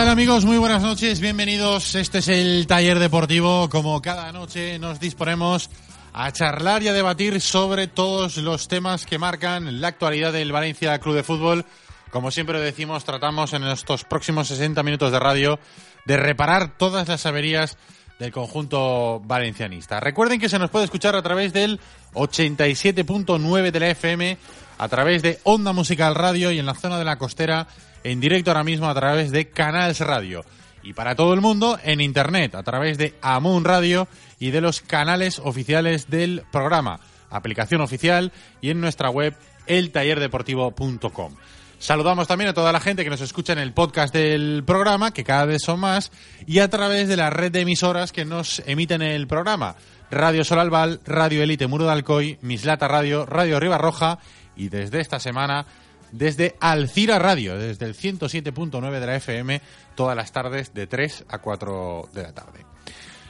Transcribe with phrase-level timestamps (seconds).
[0.00, 0.46] Tal amigos?
[0.46, 1.94] Muy buenas noches, bienvenidos.
[1.94, 3.68] Este es el taller deportivo.
[3.68, 5.68] Como cada noche nos disponemos
[6.14, 10.98] a charlar y a debatir sobre todos los temas que marcan la actualidad del Valencia
[11.00, 11.66] Club de Fútbol.
[12.10, 15.58] Como siempre decimos, tratamos en estos próximos 60 minutos de radio
[16.06, 17.76] de reparar todas las averías
[18.18, 20.00] del conjunto valencianista.
[20.00, 21.78] Recuerden que se nos puede escuchar a través del
[22.14, 24.38] 87.9 de la FM,
[24.78, 27.66] a través de Onda Musical Radio y en la zona de la costera
[28.04, 30.44] en directo ahora mismo a través de Canals Radio.
[30.82, 34.80] Y para todo el mundo en internet a través de Amun Radio y de los
[34.80, 39.34] canales oficiales del programa, aplicación oficial y en nuestra web
[39.66, 41.34] eltallerdeportivo.com.
[41.78, 45.24] Saludamos también a toda la gente que nos escucha en el podcast del programa, que
[45.24, 46.12] cada vez son más,
[46.46, 49.76] y a través de la red de emisoras que nos emiten el programa.
[50.10, 54.18] Radio Solalval, Radio Elite Muro de Alcoy, Mislata Radio, Radio Ribarroja
[54.56, 55.64] y desde esta semana
[56.12, 59.60] desde Alcira Radio, desde el 107.9 de la FM,
[59.94, 62.64] todas las tardes de 3 a 4 de la tarde.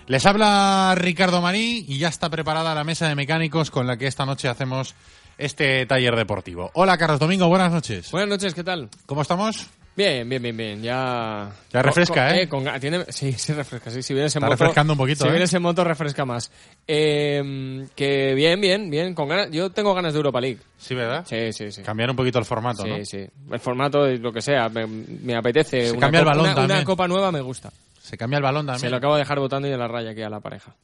[0.06, 4.06] Les habla Ricardo Marí y ya está preparada la mesa de mecánicos con la que
[4.06, 4.94] esta noche hacemos
[5.38, 6.70] este taller deportivo.
[6.74, 8.10] Hola Carlos Domingo, buenas noches.
[8.10, 8.88] Buenas noches, ¿qué tal?
[9.06, 9.68] ¿Cómo estamos?
[9.96, 10.82] Bien, bien, bien, bien.
[10.82, 11.50] Ya.
[11.72, 12.48] Ya refresca, Con- ¿eh?
[12.48, 13.90] con ga- tiene- Sí, sí, refresca.
[13.90, 14.56] Sí, si vienes en Está moto.
[14.56, 15.30] refrescando un poquito, Si ¿eh?
[15.32, 16.50] vienes en moto, refresca más.
[16.86, 19.14] Eh, que bien, bien, bien.
[19.14, 20.58] Con ganas, yo tengo ganas de Europa League.
[20.78, 21.26] Sí, ¿verdad?
[21.28, 21.82] Sí, sí, sí.
[21.82, 23.04] Cambiar un poquito el formato, Sí, ¿no?
[23.04, 23.26] sí.
[23.50, 25.86] El formato, y lo que sea, me, me apetece.
[25.86, 26.84] Se una cambia el balón una, una también.
[26.84, 27.70] copa nueva me gusta.
[28.00, 28.80] Se cambia el balón también.
[28.80, 30.74] Se lo acabo de dejar votando y en la raya aquí a la pareja.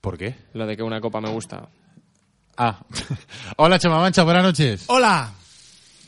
[0.00, 0.34] ¿Por qué?
[0.54, 1.68] Lo de que una copa me gusta.
[2.56, 2.78] Ah.
[3.56, 4.84] Hola Chema Mancha, buenas noches.
[4.88, 5.32] Hola,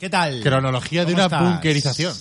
[0.01, 0.41] ¿qué tal?
[0.43, 1.43] Cronología de ¿Cómo una estás?
[1.43, 2.15] bunkerización.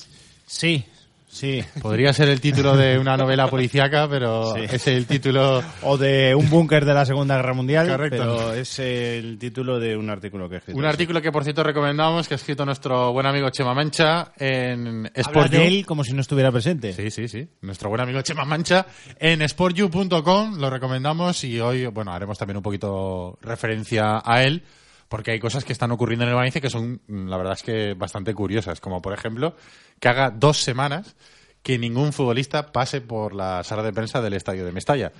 [0.45, 0.83] Sí,
[1.29, 1.63] sí.
[1.81, 4.61] Podría ser el título de una novela policíaca, pero Sí.
[4.69, 5.63] es el título...
[5.83, 8.17] O de un búnker de la Segunda Guerra Mundial, Correcto.
[8.17, 10.77] pero es el título de un artículo que he escrito.
[10.77, 15.05] Un artículo que, por cierto, recomendamos, que ha escrito nuestro buen amigo Chema Mancha en
[15.05, 16.93] Habla Sport de él como si no estuviera presente.
[16.93, 17.47] Sí, sí, sí.
[17.61, 18.85] Nuestro buen amigo Chema Mancha
[19.19, 24.63] en sportyou.com lo recomendamos y hoy, bueno, haremos también un poquito referencia a él
[25.09, 27.93] porque hay cosas que están ocurriendo en el Valencia que son, la verdad es que
[27.95, 29.55] bastante curiosas, como por ejemplo
[29.99, 31.15] que haga dos semanas
[31.63, 35.11] que ningún futbolista pase por la sala de prensa del estadio de Mestalla.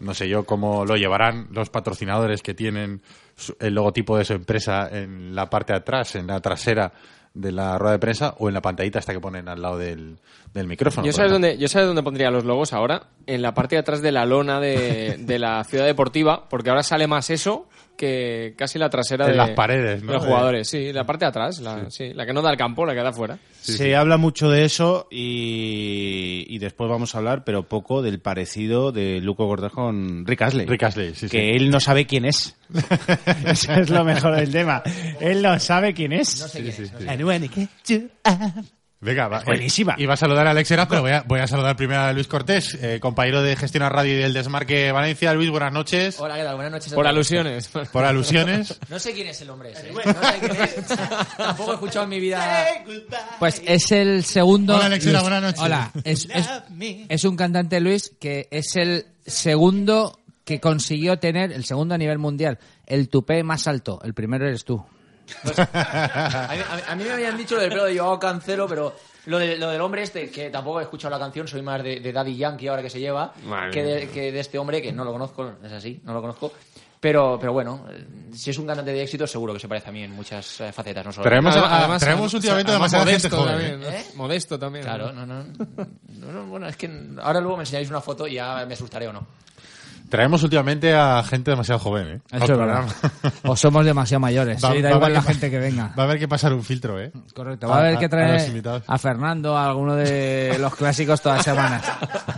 [0.00, 3.00] No sé yo cómo lo llevarán los patrocinadores que tienen
[3.60, 6.92] el logotipo de su empresa en la parte de atrás, en la trasera
[7.32, 10.18] de la rueda de prensa o en la pantallita esta que ponen al lado del,
[10.52, 11.06] del micrófono.
[11.06, 13.08] Yo sabes, dónde, yo sabes dónde pondría los logos ahora.
[13.26, 16.82] En la parte de atrás de la lona de, de la ciudad deportiva, porque ahora
[16.82, 20.12] sale más eso que casi la trasera En de, las paredes, ¿no?
[20.12, 20.68] de los jugadores.
[20.68, 23.02] Sí, la parte de atrás, la, sí, la que no da al campo, la que
[23.02, 23.38] da afuera.
[23.60, 28.92] Se habla mucho de eso y, y después vamos a hablar, pero poco, del parecido
[28.92, 30.66] de Luco Cortés con Rick Astley.
[30.66, 31.56] Rick Astley, sí, que sí.
[31.56, 32.56] él no sabe quién es.
[33.46, 34.82] Eso es lo mejor del tema.
[35.20, 36.52] Él no sabe quién es.
[37.56, 38.64] Get you up,
[38.98, 39.42] Venga, va.
[39.44, 39.94] buenísima.
[39.98, 42.26] Iba a saludar a Alex Heras, pero voy a, voy a saludar primero a Luis
[42.26, 45.34] Cortés, eh, compañero de Gestionar Radio y del Desmarque Valencia.
[45.34, 46.18] Luis, buenas noches.
[46.18, 46.54] Hola, ¿qué tal?
[46.54, 46.92] Buenas noches.
[46.92, 47.68] a Por alusiones.
[47.92, 48.80] Por alusiones.
[48.88, 49.90] No sé quién es el hombre ese.
[49.90, 49.92] ¿eh?
[49.92, 50.86] No sé quién es.
[51.36, 52.66] Tampoco he escuchado en mi vida.
[53.38, 54.76] Pues es el segundo.
[54.76, 55.22] Hola, Alexera, Luis.
[55.22, 55.60] buenas noches.
[55.60, 56.48] Hola, es, es-
[57.08, 62.18] es un cantante Luis que es el segundo que consiguió tener, el segundo a nivel
[62.18, 64.00] mundial, el tupé más alto.
[64.04, 64.84] El primero eres tú.
[65.44, 68.66] A mí, a mí- a mí me habían dicho lo del pelo de Joao Cancelo,
[68.68, 68.94] pero
[69.26, 72.00] lo, de- lo del hombre este, que tampoco he escuchado la canción, soy más de,
[72.00, 73.32] de Daddy Yankee ahora que se lleva,
[73.72, 76.52] que de, que de este hombre, que no lo conozco, es así, no lo conozco.
[76.98, 77.84] Pero, pero bueno,
[78.32, 80.72] si es un cantante de éxito, seguro que se parece a mí en muchas eh,
[80.72, 81.24] facetas, no solo.
[81.24, 83.70] Traemos, a- Además- traemos últimamente además demasiada gente modesto joven.
[83.82, 84.04] también, ¿eh?
[84.14, 84.84] Modesto también.
[84.84, 86.90] Claro, no, no, no, no, Bueno, es que
[87.22, 89.26] ahora luego me enseñáis una foto y ya me asustaré o no.
[90.08, 92.20] Traemos últimamente a gente demasiado joven, ¿eh?
[92.30, 92.84] Eso Al es verdad.
[92.86, 93.34] programa.
[93.44, 94.62] O somos demasiado mayores.
[94.64, 95.92] Va- sí, da a igual haber la que gente que venga.
[95.98, 97.10] Va a haber que pasar un filtro, ¿eh?
[97.34, 97.68] Correcto.
[97.68, 101.82] Va a haber que traer a Fernando, a alguno de los clásicos todas las semanas.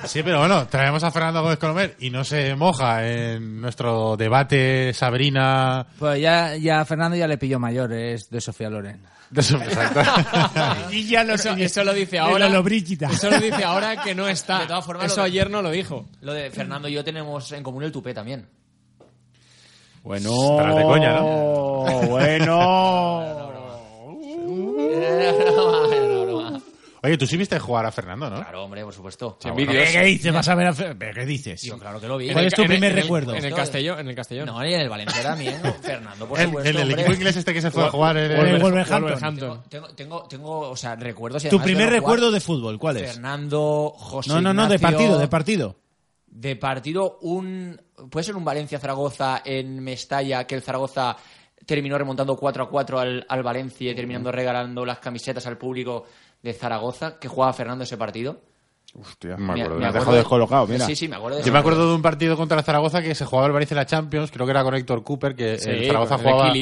[0.07, 4.93] Sí, pero bueno, traemos a Fernando Gómez Colomer y no se moja en nuestro debate
[4.95, 5.87] Sabrina.
[5.99, 9.01] Pues ya, ya a Fernando ya le pilló mayor, es de Sofía Loren.
[9.31, 9.43] De.
[10.97, 12.49] Y ya lo Eso, eso lo dice ahora.
[12.61, 13.09] Brígida.
[13.11, 14.61] Eso lo dice ahora que no está.
[14.61, 16.07] De todas formas, eso lo de- ayer no lo dijo.
[16.21, 18.49] Lo de Fernando y yo tenemos en común el tupé también.
[20.03, 20.33] Bueno.
[20.53, 22.03] Estarás de coña, ¿no?
[22.09, 23.45] Bueno.
[24.89, 26.61] Era broma, era broma.
[27.03, 28.37] Oye, tú sí viste jugar a Fernando, ¿no?
[28.37, 29.39] Claro, hombre, por supuesto.
[29.45, 30.33] En ¿Qué, dices?
[30.33, 31.63] Vas a ver a Fe- ¿Pero ¿Qué dices?
[31.63, 32.33] Yo, claro que lo vi.
[32.33, 33.35] ¿Cuál es tu En el- primer en el- recuerdo?
[33.35, 34.01] En el Castellón.
[34.01, 34.47] En el Castellón.
[34.47, 35.61] No, y en el Valencia también.
[35.63, 35.73] ¿no?
[35.83, 36.71] Fernando, por En, supuesto.
[36.71, 37.01] en el hombre.
[37.03, 38.63] equipo inglés este que se fue a jugar en el el...
[38.63, 39.03] Wolverhampton.
[39.03, 39.63] Wolverhampton.
[39.69, 41.45] Tengo, tengo, tengo, o sea, recuerdos.
[41.45, 42.17] y Tu además primer verlo jugar.
[42.17, 43.13] recuerdo de fútbol, ¿cuál es?
[43.13, 45.77] Fernando, José No, no, no, de Ignacio- partido, de partido.
[46.27, 47.81] De partido, un.
[48.11, 51.17] Puede ser un Valencia-Zaragoza en Mestalla, que el Zaragoza
[51.67, 56.07] terminó remontando 4 a 4 al, al Valencia y terminando regalando las camisetas al público
[56.43, 58.41] de Zaragoza, que jugaba Fernando ese partido.
[58.95, 59.79] Hostia, Me- me acuerdo.
[59.81, 60.87] me acuerdo dejado de- descolocado, mira.
[60.87, 63.03] Sí, sí, me acuerdo de Yo ese me acuerdo de un partido contra el Zaragoza
[63.03, 65.59] que se jugaba el Valencia en la Champions, creo que era con Héctor Cooper, que
[65.59, 66.53] Sí, el Zaragoza con jugaba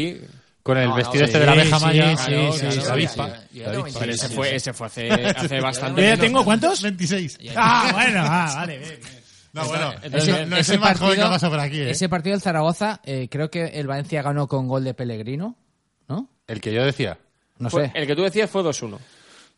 [0.62, 2.16] con el No, no, vestido sí, este de la abeja sí, maya.
[2.16, 3.28] sí, sí, sí, la sí, avispa.
[3.28, 3.32] Yo
[3.62, 3.82] ya tengo La avispa.
[3.82, 4.56] 26 Pero ese fue, ¿eh?
[4.56, 6.16] ese fue hace, hace bastante.
[6.16, 6.82] Tengo cuántos?
[6.82, 7.38] 26.
[7.56, 8.78] Ah, bueno, ah, vale.
[8.78, 9.22] bien, bien.
[9.52, 11.90] No, bueno, Entonces, no, no es el más joven que ha pasado por aquí, ¿eh?
[11.90, 15.54] ese partido del Zaragoza, eh, creo que el Valencia ganó con gol de Pellegrino,
[16.08, 16.28] ¿no?
[16.48, 17.16] El que yo decía.
[17.58, 17.92] No Fue- sé.
[17.94, 18.98] el que tú decías fue 2-1.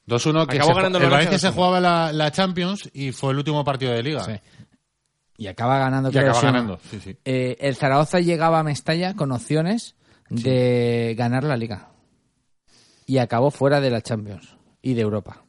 [0.08, 3.32] 2-1 que Acabó se- ganando el el Valencia se jugaba la, la Champions y fue
[3.32, 4.25] el último partido de liga.
[4.25, 4.32] Sí.
[5.37, 6.08] Y acaba ganando.
[6.08, 7.16] Y creo, acaba ganando, sí, sí.
[7.25, 9.94] Eh, el Zaragoza llegaba a Mestalla con opciones
[10.31, 11.90] de ganar la liga.
[13.06, 15.43] Y acabó fuera de la Champions y de Europa.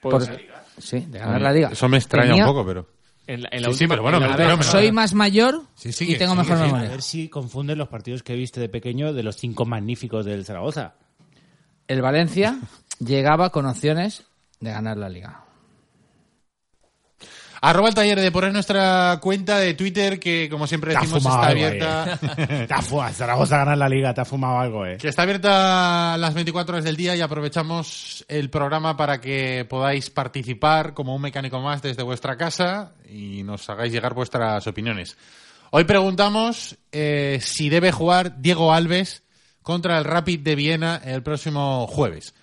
[0.00, 0.40] Puede Por-.
[0.78, 1.68] Sí, de ganar la liga.
[1.70, 2.88] Eso me extraña Tenía- un poco, pero...
[3.24, 5.92] En la, en la Sí, pero bueno, en la A ver, soy más mayor Sí,
[5.92, 6.68] sigue, y tengo sigue, mejor sigue.
[6.68, 6.90] A memoria.
[6.90, 10.94] ver si confundes los partidos que viste de pequeño de los cinco magníficos del Zaragoza.
[11.86, 12.58] El Valencia
[13.04, 14.24] llegaba con opciones
[14.60, 15.44] de ganar la liga.
[17.64, 21.46] Arroba el taller de por es nuestra cuenta de Twitter que, como siempre decimos, está
[21.46, 22.18] algo abierta.
[22.36, 22.64] eh.
[22.68, 23.14] Te ha fumado.
[23.14, 24.96] Zaragoza ganar la liga, te ha fumado algo, eh.
[24.96, 30.10] Que está abierta las 24 horas del día y aprovechamos el programa para que podáis
[30.10, 35.16] participar como un mecánico más desde vuestra casa y nos hagáis llegar vuestras opiniones.
[35.70, 39.22] Hoy preguntamos eh, si debe jugar Diego Alves
[39.62, 42.34] contra el Rapid de Viena el próximo jueves.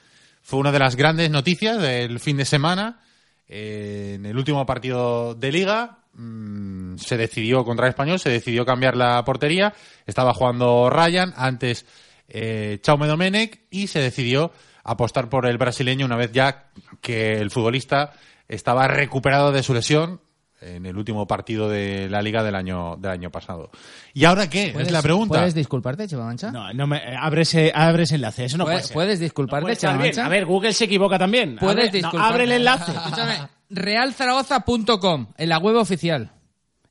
[0.49, 3.01] Fue una de las grandes noticias del fin de semana.
[3.47, 8.65] Eh, en el último partido de liga mm, se decidió contra el español, se decidió
[8.65, 9.75] cambiar la portería.
[10.07, 11.85] Estaba jugando Ryan, antes
[12.27, 14.51] eh, Chaume Domenech y se decidió
[14.83, 18.13] apostar por el brasileño una vez ya que el futbolista
[18.47, 20.19] estaba recuperado de su lesión
[20.61, 23.69] en el último partido de la liga del año del año pasado.
[24.13, 24.67] ¿Y ahora qué?
[24.67, 25.37] Es ¿Puedes- la pregunta.
[25.39, 26.51] ¿Puedes disculparte, Cheva Mancha?
[26.51, 28.93] No, no me, eh, abre, ese, abre ese enlace, eso no puede, ¿Puedes, ser.
[28.93, 29.97] puedes No disculparte, bien.
[29.97, 30.25] Mancha?
[30.25, 31.57] A ver, Google se equivoca también.
[31.59, 32.91] Puedes abre, no, abre el enlace.
[32.91, 33.37] Escúchame,
[33.69, 36.31] realzaragoza.com, en la web oficial.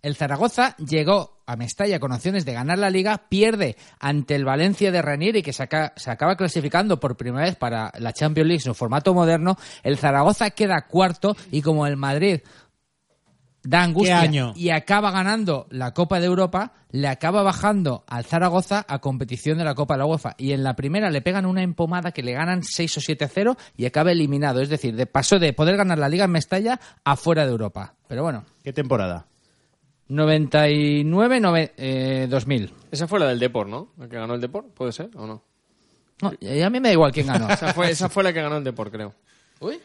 [0.00, 4.92] El Zaragoza llegó a Mestalla con opciones de ganar la liga, pierde ante el Valencia
[4.92, 8.60] de Ranieri, que se, aca- se acaba clasificando por primera vez para la Champions League
[8.64, 9.56] en su formato moderno.
[9.82, 12.40] El Zaragoza queda cuarto y como el Madrid
[13.62, 14.52] da angustia ¿Qué año?
[14.56, 19.64] y acaba ganando la Copa de Europa, le acaba bajando al Zaragoza a competición de
[19.64, 20.34] la Copa de la UEFA.
[20.38, 23.84] Y en la primera le pegan una empomada que le ganan 6 o 7-0 y
[23.86, 24.60] acaba eliminado.
[24.62, 27.94] Es decir, de pasó de poder ganar la Liga en Mestalla a fuera de Europa.
[28.06, 29.26] Pero bueno, ¿Qué temporada?
[30.08, 32.72] 99 nove- eh, 2000.
[32.90, 33.88] Esa fue la del Deport, ¿no?
[33.98, 35.42] La que ganó el Deport, ¿puede ser o no?
[36.22, 37.48] No, y a mí me da igual quién ganó.
[37.48, 39.14] Esa fue, esa fue la que ganó el Deport, creo.
[39.60, 39.78] Uy.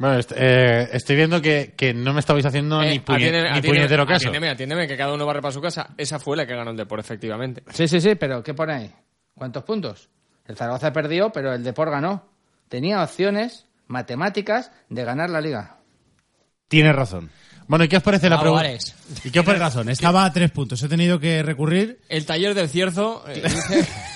[0.00, 3.42] Bueno, est- eh, estoy viendo que, que no me estabais haciendo ni, Eh, puñe- atiéndeme,
[3.42, 4.28] ni atiéndeme, puñetero caso.
[4.28, 5.90] Atiéndeme, atiéndeme, que cada uno barre para su casa.
[5.98, 7.62] Esa fue la que ganó el Deport, efectivamente.
[7.74, 8.90] Sí, sí, sí, pero ¿qué pone ahí?
[9.34, 10.08] ¿Cuántos puntos?
[10.46, 12.26] El Zaragoza perdió, pero el Deport ganó.
[12.70, 15.76] Tenía opciones, matemáticas de ganar la liga.
[16.68, 17.30] Tienes razón.
[17.68, 18.66] Bueno, ¿y qué os parece la pregunta?
[19.22, 19.64] ¿Y qué os parece?
[19.64, 19.88] razón.
[19.90, 20.82] Estaba a tres puntos.
[20.82, 22.00] He tenido que recurrir.
[22.08, 23.86] El taller del cierzo eh, dice...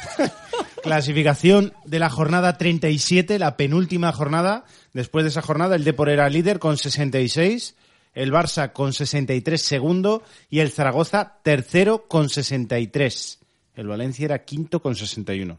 [0.85, 4.65] Clasificación de la jornada 37, la penúltima jornada.
[4.93, 7.75] Después de esa jornada, el Depor era líder con 66,
[8.13, 13.39] el Barça con 63 segundo y el Zaragoza tercero con 63.
[13.77, 15.59] El Valencia era quinto con 61.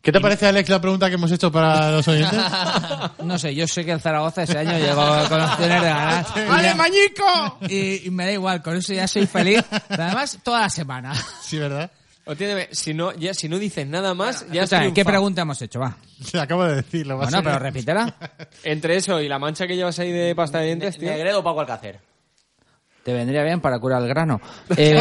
[0.00, 2.40] ¿Qué te parece, Alex, la pregunta que hemos hecho para los oyentes?
[3.22, 6.26] No sé, yo sé que el Zaragoza ese año llegó con opciones de ganar.
[6.48, 7.58] ¡Ale, Mañico!
[7.68, 9.62] Y, y me da igual, con eso ya soy feliz.
[9.88, 11.12] Pero además, toda la semana.
[11.42, 11.90] Sí, ¿verdad?
[12.30, 15.80] Entiéndeme, si no, ya, si no dices nada más, ya sea, ¿Qué pregunta hemos hecho?
[15.80, 15.96] Va.
[16.40, 17.16] Acabo de decirlo.
[17.16, 18.14] Bueno, pero repítela.
[18.62, 21.10] Entre eso y la mancha que llevas ahí de pasta de dientes, tío.
[21.10, 22.09] Negredo o Paco Alcácer.
[23.04, 24.40] Te vendría bien para curar el grano.
[24.76, 25.00] Eh,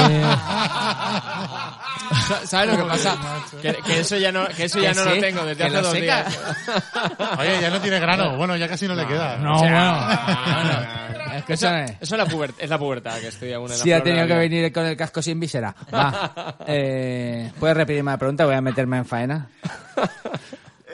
[2.46, 3.18] ¿Sabes lo que pasa?
[3.62, 5.78] Que, que eso ya no, que eso ya Que no sí, lo tengo desde hace
[5.82, 6.24] dos seca.
[6.24, 6.40] días.
[7.40, 8.36] Oye, ya no tiene grano.
[8.38, 9.38] Bueno, ya casi no, le queda.
[9.38, 10.20] no, O sea,
[10.56, 11.38] bueno.
[11.38, 11.84] Escúchame.
[12.02, 14.26] Eso es la, puber- es la pubertad que estoy aún en la Si ha tenido
[14.26, 15.76] que venir con el casco sin visera.
[15.94, 16.56] Va.
[16.68, 18.46] Eh, ¿Puedes repetirme la pregunta?
[18.46, 19.48] Voy a meterme en faena.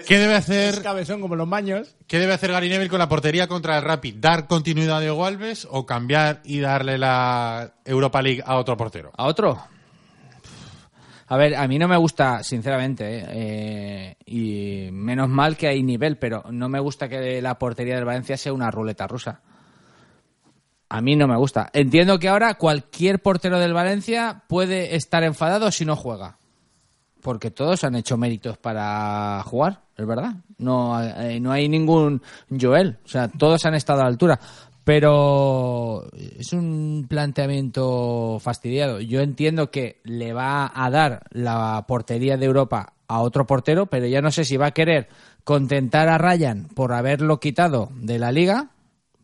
[0.07, 1.95] ¿Qué debe hacer Cabezón como los maños.
[2.07, 4.15] ¿Qué debe hacer Gary Neville con la portería contra el Rapid?
[4.17, 9.11] ¿Dar continuidad a Diego Alves o cambiar y darle la Europa League a otro portero?
[9.17, 9.59] ¿A otro?
[11.27, 13.25] A ver, a mí no me gusta, sinceramente, ¿eh?
[13.29, 18.05] Eh, y menos mal que hay nivel, pero no me gusta que la portería del
[18.05, 19.41] Valencia sea una ruleta rusa.
[20.87, 21.71] A mí no me gusta.
[21.73, 26.37] Entiendo que ahora cualquier portero del Valencia puede estar enfadado si no juega.
[27.25, 30.35] Porque todos han hecho méritos para jugar, es verdad.
[30.59, 32.99] No, eh, no hay ningún Joel.
[33.03, 34.39] O sea, todos han estado a la altura.
[34.83, 39.01] Pero es un planteamiento fastidiado.
[39.01, 44.05] Yo entiendo que le va a dar la portería de Europa a otro portero, pero
[44.05, 45.07] ya no sé si va a querer
[45.43, 48.67] contentar a Ryan por haberlo quitado de la liga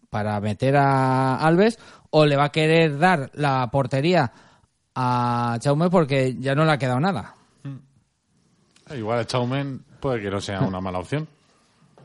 [0.09, 1.77] para meter a Alves
[2.09, 4.31] o le va a querer dar la portería
[4.95, 7.35] a Chaume porque ya no le ha quedado nada.
[8.95, 11.27] Igual el Chaumen puede que no sea una mala opción.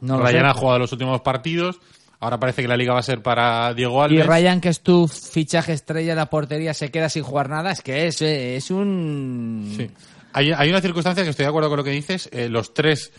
[0.01, 0.47] No Ryan sé.
[0.49, 1.79] ha jugado los últimos partidos.
[2.19, 4.27] Ahora parece que la liga va a ser para Diego Y Alves.
[4.27, 8.07] Ryan, que es tu fichaje estrella, la portería se queda sin jugar nada, es que
[8.07, 9.75] es, eh, es un...
[9.77, 9.91] Sí.
[10.33, 12.29] Hay, hay una circunstancia que estoy de acuerdo con lo que dices.
[12.33, 13.13] eh, los tres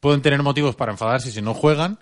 [0.00, 1.98] pueden tener motivos para enfadarse si no juegan,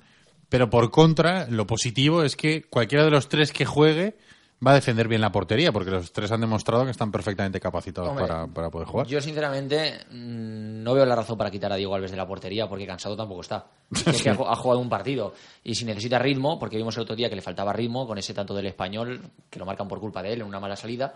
[0.48, 4.16] pero por contra, lo positivo es que cualquiera de los tres que juegue
[4.64, 8.10] va a defender bien la portería, porque los tres han demostrado que están perfectamente capacitados
[8.10, 9.06] Hombre, para, para poder jugar.
[9.06, 12.68] Yo, sinceramente, mm, no veo la razón para quitar a Diego Alves de la portería,
[12.68, 13.66] porque cansado tampoco está.
[14.06, 15.34] Es que ha, ha jugado un partido.
[15.62, 18.34] Y si necesita ritmo, porque vimos el otro día que le faltaba ritmo con ese
[18.34, 19.20] tanto del español,
[19.50, 21.14] que lo marcan por culpa de él en una mala salida.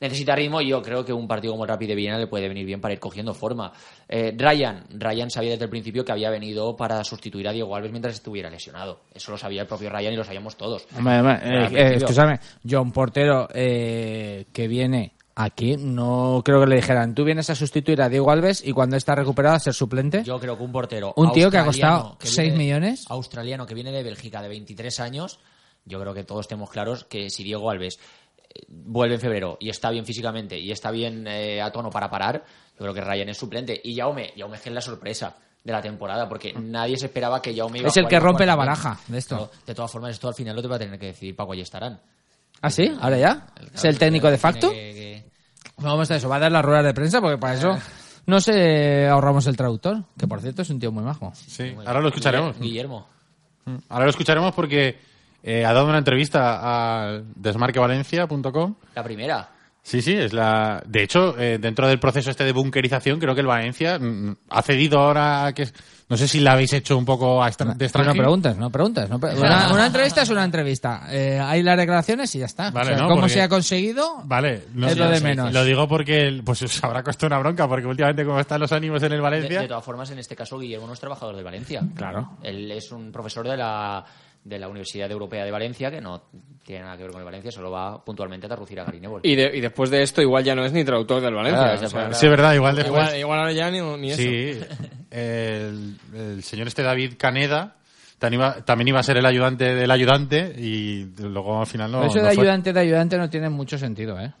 [0.00, 2.48] Necesita ritmo y yo creo que un partido como el Rapid de Viena le puede
[2.48, 3.72] venir bien para ir cogiendo forma.
[4.08, 7.90] Eh, Ryan, Ryan sabía desde el principio que había venido para sustituir a Diego Alves
[7.90, 9.00] mientras estuviera lesionado.
[9.12, 10.86] Eso lo sabía el propio Ryan y lo sabíamos todos.
[10.96, 12.38] Hombre, eh, eh, escúchame,
[12.68, 18.02] John Portero eh, que viene aquí, no creo que le dijeran, tú vienes a sustituir
[18.02, 20.22] a Diego Alves y cuando está recuperado a ser suplente.
[20.24, 21.12] Yo creo que un portero.
[21.16, 23.04] Un tío que ha costado que 6 viene- millones.
[23.08, 25.38] Australiano que viene de Bélgica de 23 años.
[25.84, 27.98] Yo creo que todos tenemos claros que si Diego Alves
[28.68, 32.44] vuelve en febrero y está bien físicamente y está bien eh, a tono para parar,
[32.72, 33.80] yo creo que Ryan es suplente.
[33.82, 37.80] Y Jaume, Jaume es la sorpresa de la temporada, porque nadie se esperaba que Jaume
[37.80, 39.50] iba Es el que y rompe la baraja de esto.
[39.50, 41.54] Pero, de todas formas, esto al final lo te va a tener que decidir Paco
[41.54, 42.00] estarán
[42.60, 42.90] ¿Ah, sí?
[43.00, 43.46] ¿Ahora ya?
[43.72, 44.72] ¿Es el técnico de facto?
[45.78, 47.78] No, vamos a eso, va a dar las ruedas de prensa porque para eso
[48.26, 51.32] no se ahorramos el traductor, que por cierto es un tío muy majo.
[51.34, 52.58] Sí, ahora lo escucharemos.
[52.58, 53.06] Guillermo.
[53.88, 54.98] Ahora lo escucharemos porque
[55.42, 58.74] eh, ha dado una entrevista a desmarquevalencia.com.
[58.94, 59.48] La primera.
[59.82, 60.82] Sí, sí, es la.
[60.86, 64.60] De hecho, eh, dentro del proceso este de bunkerización, creo que el Valencia mm, ha
[64.62, 65.66] cedido ahora que.
[66.10, 68.22] No sé si la habéis hecho un poco a extra- de Pero no extranjero.
[68.22, 69.08] preguntas, no preguntas.
[69.10, 71.02] no pre- una, una entrevista es una entrevista.
[71.10, 72.70] Eh, hay las declaraciones y ya está.
[72.70, 75.52] Vale, O sea, no, cómo porque- se ha conseguido Vale, no, es lo de menos.
[75.52, 79.02] Lo digo porque pues os habrá costado una bronca, porque últimamente como están los ánimos
[79.02, 79.60] en el De, Valencia.
[79.62, 81.82] de todas formas, en este caso, Guillermo no es trabajador de Valencia.
[81.94, 82.38] Claro.
[82.42, 84.02] Él es un profesor de la,
[84.48, 86.22] de la Universidad Europea de Valencia que no
[86.64, 89.20] tiene nada que ver con el Valencia, solo va puntualmente a traducir a Gary Neville.
[89.22, 91.60] Y, de- y después de esto igual ya no es ni traductor del Valencia.
[91.62, 92.14] Claro, o sea, claro.
[92.14, 93.02] Sí, es verdad, igual después.
[93.04, 94.22] igual, igual ahora ya ni, ni eso.
[94.22, 94.58] Sí,
[95.10, 97.76] el, el señor este David Caneda
[98.18, 102.04] también iba, también iba a ser el ayudante del ayudante y luego al final no.
[102.04, 102.42] Eso no de fue.
[102.42, 104.32] ayudante de ayudante no tiene mucho sentido, ¿eh?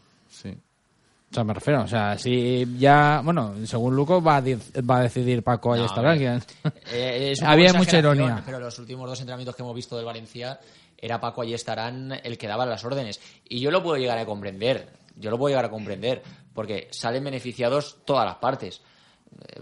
[1.30, 4.54] O sea, me refiero, o sea, si ya, bueno, según Luco va a, di-
[4.88, 6.18] va a decidir Paco No, Ayestarán.
[6.18, 6.40] a
[6.90, 8.42] Eh, es un Había mucha ironía.
[8.46, 10.58] Pero los últimos dos entrenamientos que hemos visto del Valencia
[10.96, 13.20] era Paco estarán el que daba las órdenes.
[13.48, 14.88] Y yo lo puedo llegar a comprender.
[15.16, 16.22] Yo lo puedo llegar a comprender.
[16.54, 18.80] Porque salen beneficiados todas las partes.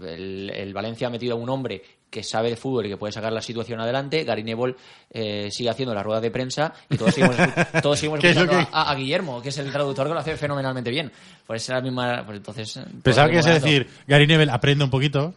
[0.01, 3.11] El, el Valencia ha metido a un hombre que sabe de fútbol y que puede
[3.11, 4.23] sacar la situación adelante.
[4.23, 4.75] Gary Neville
[5.11, 7.35] eh, sigue haciendo la rueda de prensa y todos seguimos,
[7.81, 10.13] todos seguimos ¿Qué es lo escuchando que- a, a Guillermo, que es el traductor que
[10.13, 11.11] lo hace fenomenalmente bien.
[11.45, 12.23] Pues la misma.
[12.25, 12.79] Pues entonces.
[13.03, 15.33] Pensaba que ibas a decir, Gary Neville, aprende un poquito.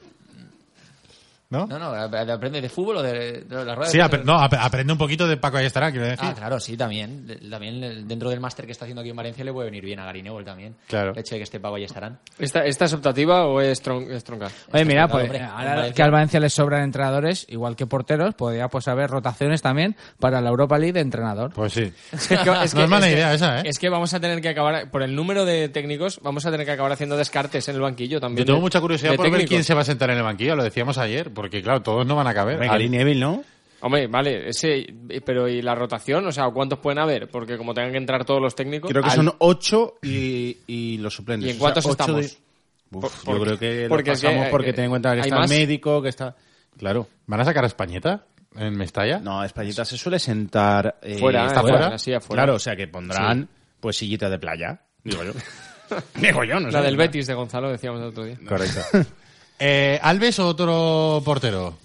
[1.51, 1.67] ¿No?
[1.67, 4.99] No, no, ¿aprende de fútbol o de, de la rueda Sí, no, ap- aprende un
[4.99, 6.21] poquito de Paco Ayestará, quiero decir.
[6.29, 7.27] Ah, claro, sí, también.
[7.51, 10.05] También dentro del máster que está haciendo aquí en Valencia le puede venir bien a
[10.05, 10.77] Gary Neville también.
[10.87, 11.11] Claro.
[11.13, 12.21] El hecho de que esté pago y estarán.
[12.39, 14.49] ¿Esta, esta es optativa o es, tron- es tronca?
[14.73, 18.69] Oye, mira, pues hombre, ahora que al Valencia le sobran entrenadores, igual que porteros, podría
[18.69, 21.53] pues haber rotaciones también para la Europa League de entrenador.
[21.53, 21.93] Pues sí.
[22.13, 23.63] Es que, No es mala idea esa, ¿eh?
[23.65, 26.65] Es que vamos a tener que acabar, por el número de técnicos, vamos a tener
[26.65, 28.39] que acabar haciendo descartes en el banquillo también.
[28.39, 30.23] Yo tengo de- mucha curiosidad de por ver quién se va a sentar en el
[30.23, 32.59] banquillo, lo decíamos ayer, porque claro, todos no van a caber.
[32.91, 33.43] Neville, ¿no?
[33.81, 34.85] Hombre, vale, ese,
[35.25, 36.27] pero ¿y la rotación?
[36.27, 37.31] O sea, ¿cuántos pueden haber?
[37.31, 38.91] Porque como tengan que entrar todos los técnicos...
[38.91, 41.47] Creo que al- son ocho y, y los suplentes.
[41.49, 42.21] ¿Y en O sea, cuántos estamos?
[42.21, 44.85] de- Uf, Por- yo porque- creo que porque lo es que, pasamos eh, porque ten
[44.85, 45.51] en cuenta que ¿hay está más?
[45.51, 46.37] el médico, que está...
[46.77, 47.07] Claro.
[47.25, 49.19] ¿Van a sacar a Españeta en Mestalla?
[49.19, 50.99] No, Españita se suele sentar...
[51.01, 51.87] eh, Fuera, ¿está eh, fuera?
[51.95, 52.43] así afuera.
[52.43, 53.49] Claro, o sea que pondrán
[53.81, 55.33] pues sillita de playa, digo yo.
[56.21, 56.77] digo yo, no sé.
[56.77, 58.39] La del Betis de Gonzalo, decíamos el otro día.
[58.47, 58.81] Correcto.
[59.61, 61.77] Eh, ¿Alves o otro portero?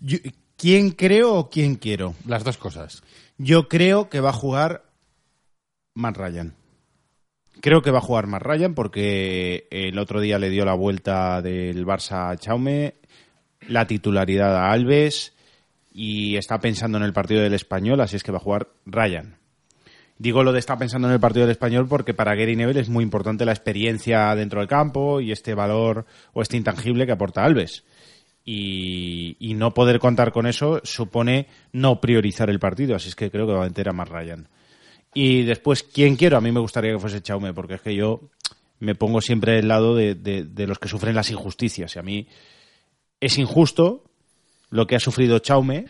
[0.00, 0.18] Yo-
[0.56, 2.14] ¿Quién creo o quién quiero?
[2.26, 3.02] Las dos cosas.
[3.38, 4.84] Yo creo que va a jugar
[5.94, 6.54] Matt Ryan.
[7.62, 11.40] Creo que va a jugar Matt Ryan porque el otro día le dio la vuelta
[11.40, 12.94] del Barça a Chaume,
[13.68, 15.32] la titularidad a Alves
[15.92, 19.36] y está pensando en el partido del español, así es que va a jugar Ryan.
[20.20, 22.90] Digo lo de está pensando en el partido del español porque para Gary Neville es
[22.90, 27.42] muy importante la experiencia dentro del campo y este valor o este intangible que aporta
[27.42, 27.84] Alves.
[28.44, 33.46] Y, no poder contar con eso supone no priorizar el partido, así es que creo
[33.46, 34.46] que va a meter a más Ryan.
[35.14, 36.36] Y después, ¿quién quiero?
[36.36, 38.20] A mí me gustaría que fuese Chaume, porque es que yo
[38.78, 41.96] me pongo siempre del lado de los que sufren las injusticias.
[41.96, 42.28] Y a mí
[43.20, 44.04] es injusto
[44.68, 45.86] lo que ha sufrido Chaume,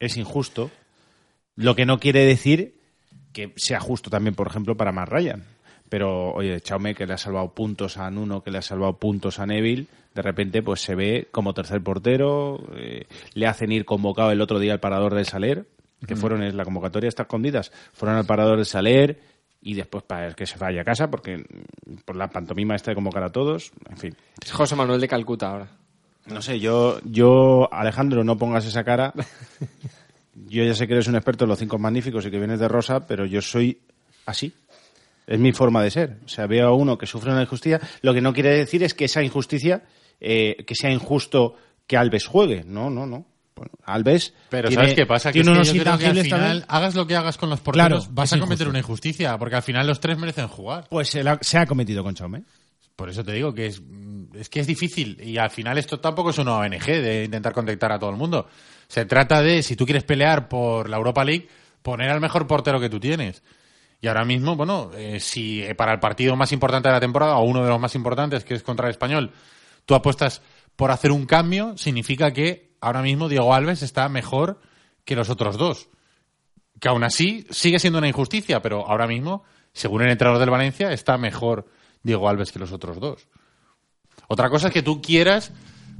[0.00, 0.72] es injusto,
[1.54, 2.79] lo que no quiere decir
[3.32, 5.44] que sea justo también, por ejemplo, para Matt Ryan.
[5.88, 9.40] Pero, oye, Chaume, que le ha salvado puntos a Nuno, que le ha salvado puntos
[9.40, 14.30] a Neville, de repente pues se ve como tercer portero, eh, le hacen ir convocado
[14.30, 15.66] el otro día al parador del Saler,
[16.06, 19.20] que fueron en la convocatoria está escondidas, fueron al parador del Saler
[19.60, 22.94] y después para que se vaya a casa, porque mm, por la pantomima esta de
[22.94, 24.16] convocar a todos, en fin.
[24.42, 25.68] Es José Manuel de Calcuta ahora.
[26.26, 29.12] No sé, yo, yo, Alejandro, no pongas esa cara.
[30.34, 32.68] Yo ya sé que eres un experto en los cinco magníficos y que vienes de
[32.68, 33.80] rosa, pero yo soy
[34.26, 34.52] así.
[35.26, 36.18] Es mi forma de ser.
[36.24, 37.80] O sea, veo a uno que sufre una injusticia.
[38.02, 39.82] Lo que no quiere decir es que esa injusticia,
[40.20, 41.54] eh, que sea injusto
[41.86, 42.64] que Alves juegue.
[42.64, 43.26] No, no, no.
[43.54, 44.32] Bueno, Alves.
[44.48, 45.30] Pero tiene- ¿sabes qué pasa?
[45.30, 46.64] Que, tiene es que unos yo creo que al final, también.
[46.68, 48.70] hagas lo que hagas con los porteros, Claro, vas a cometer injusto.
[48.70, 50.86] una injusticia, porque al final los tres merecen jugar.
[50.88, 52.42] Pues se, la- se ha cometido con Chaume.
[53.00, 53.80] Por eso te digo que es,
[54.50, 57.98] que es difícil y al final esto tampoco es una ONG de intentar contactar a
[57.98, 58.46] todo el mundo.
[58.88, 61.48] Se trata de, si tú quieres pelear por la Europa League,
[61.80, 63.42] poner al mejor portero que tú tienes.
[64.02, 67.38] Y ahora mismo, bueno, eh, si eh, para el partido más importante de la temporada,
[67.38, 69.32] o uno de los más importantes, que es contra el español,
[69.86, 70.42] tú apuestas
[70.76, 74.60] por hacer un cambio, significa que ahora mismo Diego Alves está mejor
[75.06, 75.88] que los otros dos.
[76.78, 80.92] Que aún así sigue siendo una injusticia, pero ahora mismo, según el entrenador del Valencia,
[80.92, 83.28] está mejor Diego Alves que los otros dos.
[84.28, 85.52] Otra cosa es que tú quieras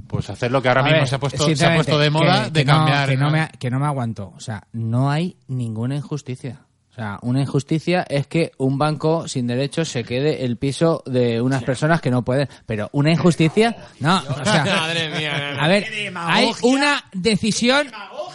[0.07, 2.09] pues hacer lo que ahora A mismo ver, se, ha puesto, se ha puesto de
[2.09, 3.09] moda que- de que no- cambiar.
[3.09, 3.31] que, no ¿no?
[3.31, 4.33] me, que no me aguanto.
[4.35, 6.65] O sea, no hay ninguna injusticia.
[6.91, 11.39] O sea, una injusticia es que un banco sin derechos se quede el piso de
[11.41, 12.49] unas personas que no pueden.
[12.65, 14.17] Pero una injusticia, no.
[14.17, 17.87] O sea, Madre mía, a ver, hay una decisión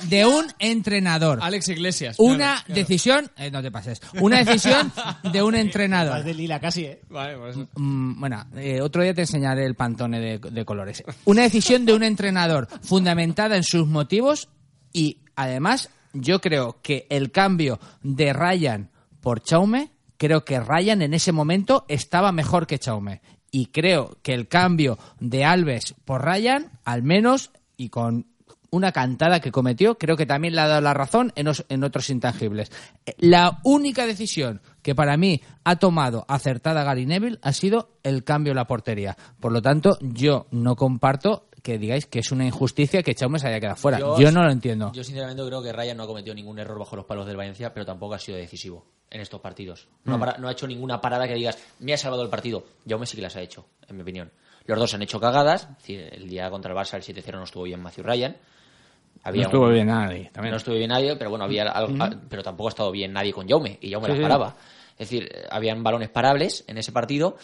[0.09, 1.39] de un entrenador.
[1.43, 2.17] Alex Iglesias.
[2.19, 4.91] Una decisión, eh, no te pases, una decisión
[5.31, 6.25] de un entrenador.
[6.25, 7.01] de lila casi, ¿eh?
[7.11, 11.05] Vale, pues- Mm, bueno, eh, otro día te enseñaré el pantone de, de colores.
[11.27, 14.49] Una decisión de un entrenador fundamentada en sus motivos
[14.95, 15.91] y además
[16.21, 21.85] yo creo que el cambio de Ryan por Chaume, creo que Ryan en ese momento
[21.89, 23.21] estaba mejor que Chaume.
[23.51, 28.27] Y creo que el cambio de Alves por Ryan, al menos, y con
[28.71, 32.11] una cantada que cometió, creo que también le ha dado la razón en, en otros
[32.11, 32.71] intangibles.
[33.07, 38.25] Eh, La única decisión que para mí ha tomado acertada Gary Neville ha sido el
[38.25, 39.17] cambio en la portería.
[39.41, 43.49] Por lo tanto, yo no comparto que digáis que es una injusticia que Chaume se
[43.49, 43.99] haya quedado fuera.
[43.99, 44.93] Yo, no lo entiendo.
[44.93, 47.75] Yo sinceramente creo que Ryan no ha cometido ningún error bajo los palos del Valencia,
[47.75, 49.89] pero tampoco ha sido decisivo en estos partidos.
[50.05, 52.65] No, ha para- no ha hecho ninguna parada que digas, me ha salvado el partido.
[52.89, 54.31] Jaume sí que las ha hecho, en mi opinión.
[54.67, 55.69] Los dos han hecho cagadas.
[55.89, 58.37] El día contra el Barça, el 7-0, no estuvo bien Matthew Ryan.
[59.23, 60.31] Había no estuvo un- bien nadie.
[60.33, 60.51] También.
[60.53, 63.33] No estuvo bien nadie, pero bueno, había algo- ah, pero tampoco ha estado bien nadie
[63.33, 64.57] con Jaume y Jaume las paraba.
[64.99, 67.37] Es decir, eh, habían balones parables en ese partido.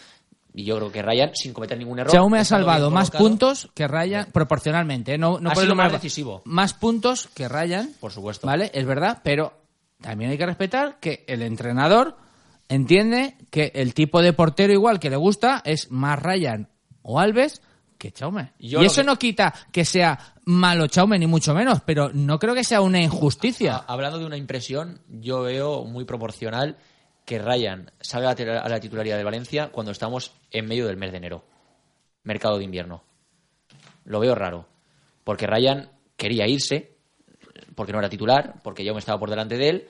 [0.53, 2.13] Y yo creo que Ryan, sin cometer ningún error.
[2.13, 5.17] Jaume ha salvado más puntos que Ryan, proporcionalmente, ¿eh?
[5.17, 6.41] no, no Ha sido más decisivo.
[6.45, 8.45] Más puntos que Ryan, Por supuesto.
[8.45, 8.69] ¿vale?
[8.73, 9.53] Es verdad, pero
[9.99, 12.17] también hay que respetar que el entrenador
[12.69, 16.69] entiende que el tipo de portero igual que le gusta es más Ryan
[17.01, 17.61] o Alves
[17.97, 18.51] que Chaume.
[18.59, 22.37] Yo y eso que- no quita que sea malo Chaume ni mucho menos, pero no
[22.37, 23.77] creo que sea una injusticia.
[23.87, 26.77] Hablando de una impresión, yo veo muy proporcional
[27.25, 31.17] que Ryan salga a la- titularidad de Valencia cuando estamos en medio del mes de
[31.17, 31.45] enero.
[32.23, 33.03] Mercado de invierno.
[34.05, 34.67] Lo veo raro.
[35.23, 36.95] Porque Ryan quería irse,
[37.75, 39.87] porque no era titular, porque Jaume estaba por delante de él,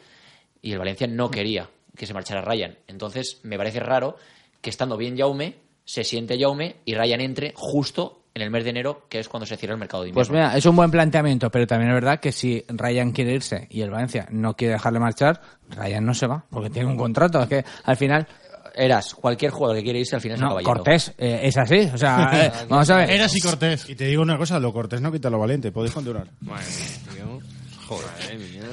[0.62, 2.78] y el Valencia no quería que se marchara Ryan.
[2.88, 4.16] Entonces, me parece raro
[4.62, 8.72] que estando bien Jaume, se siente Jaume y Ryan entre justo en el mes de
[8.72, 10.28] enero, que es cuando se cierra el mercado de invierno.
[10.28, 13.68] Pues mira, es un buen planteamiento, pero también es verdad que si Ryan quiere irse
[13.70, 17.42] y el Valencia no quiere dejarle marchar, Ryan no se va, porque tiene un contrato.
[17.42, 18.28] Es que al final,
[18.74, 20.74] Eras, cualquier jugador que quiere irse al final se no, yendo.
[20.74, 21.90] Cortés, eh, es así.
[21.94, 23.12] O sea, eh, vamos a ver.
[23.12, 23.88] Era así Cortés.
[23.90, 26.28] Y te digo una cosa, lo cortés no quita lo valiente, podéis continuar.
[26.42, 27.40] Madre mía, tío.
[27.88, 28.64] Joder, mía.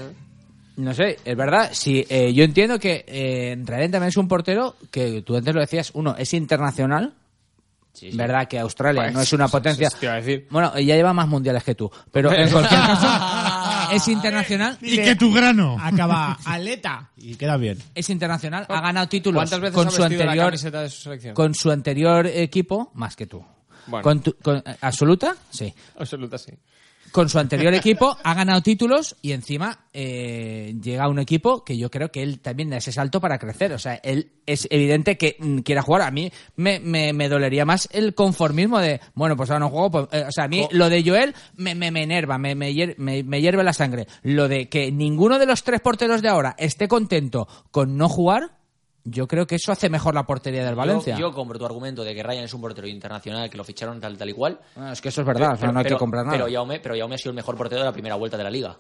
[0.81, 1.71] No sé, es verdad.
[1.73, 5.61] Sí, eh, yo entiendo que eh, Ryan también es un portero que tú antes lo
[5.61, 7.13] decías, uno, es internacional.
[7.93, 8.17] Sí, sí.
[8.17, 9.89] Verdad que Australia Pues, no es una eso- potencia.
[9.91, 10.47] decir.
[10.51, 11.91] Bueno, ya lleva más mundiales que tú.
[12.13, 14.79] Pero en cualquier caso, es internacional.
[14.81, 15.77] Y que tu grano.
[15.81, 17.11] Acaba aleta.
[17.17, 17.79] Y queda bien.
[17.95, 21.03] Es internacional, ha ganado títulos ¿Cuántas veces con ha su la anterior camiseta de su
[21.03, 21.35] selección?
[21.35, 23.45] con su anterior equipo más que tú.
[23.87, 24.03] Bueno.
[24.05, 25.75] Con tu- con- absoluta, sí.
[25.99, 26.53] Absoluta, sí.
[27.13, 31.77] Con su anterior equipo ha ganado títulos y encima eh, llega a un equipo que
[31.77, 33.73] yo creo que él también da ese salto para crecer.
[33.73, 36.03] O sea, él es evidente que mm, quiera jugar.
[36.03, 39.91] A mí me, me, me dolería más el conformismo de, bueno, pues ahora no juego.
[39.91, 42.73] pues, eh, o sea, a mí lo de Joel me, me, me enerva, me- me
[43.41, 44.07] hierve la sangre.
[44.23, 48.60] Lo de que ninguno de los tres porteros de ahora esté contento con no jugar,
[49.05, 51.15] yo creo que eso hace mejor la portería del Valencia.
[51.15, 54.01] Yo, yo compro tu argumento de que Ryan es un portero internacional, que lo ficharon
[54.01, 54.61] tal, tal y cual.
[54.75, 56.37] Bueno, es que eso es verdad, o sea, no hay que comprar nada.
[56.37, 58.51] Pero Jaume, pero Jaume ha sido el mejor portero de la primera vuelta de la
[58.51, 58.77] liga.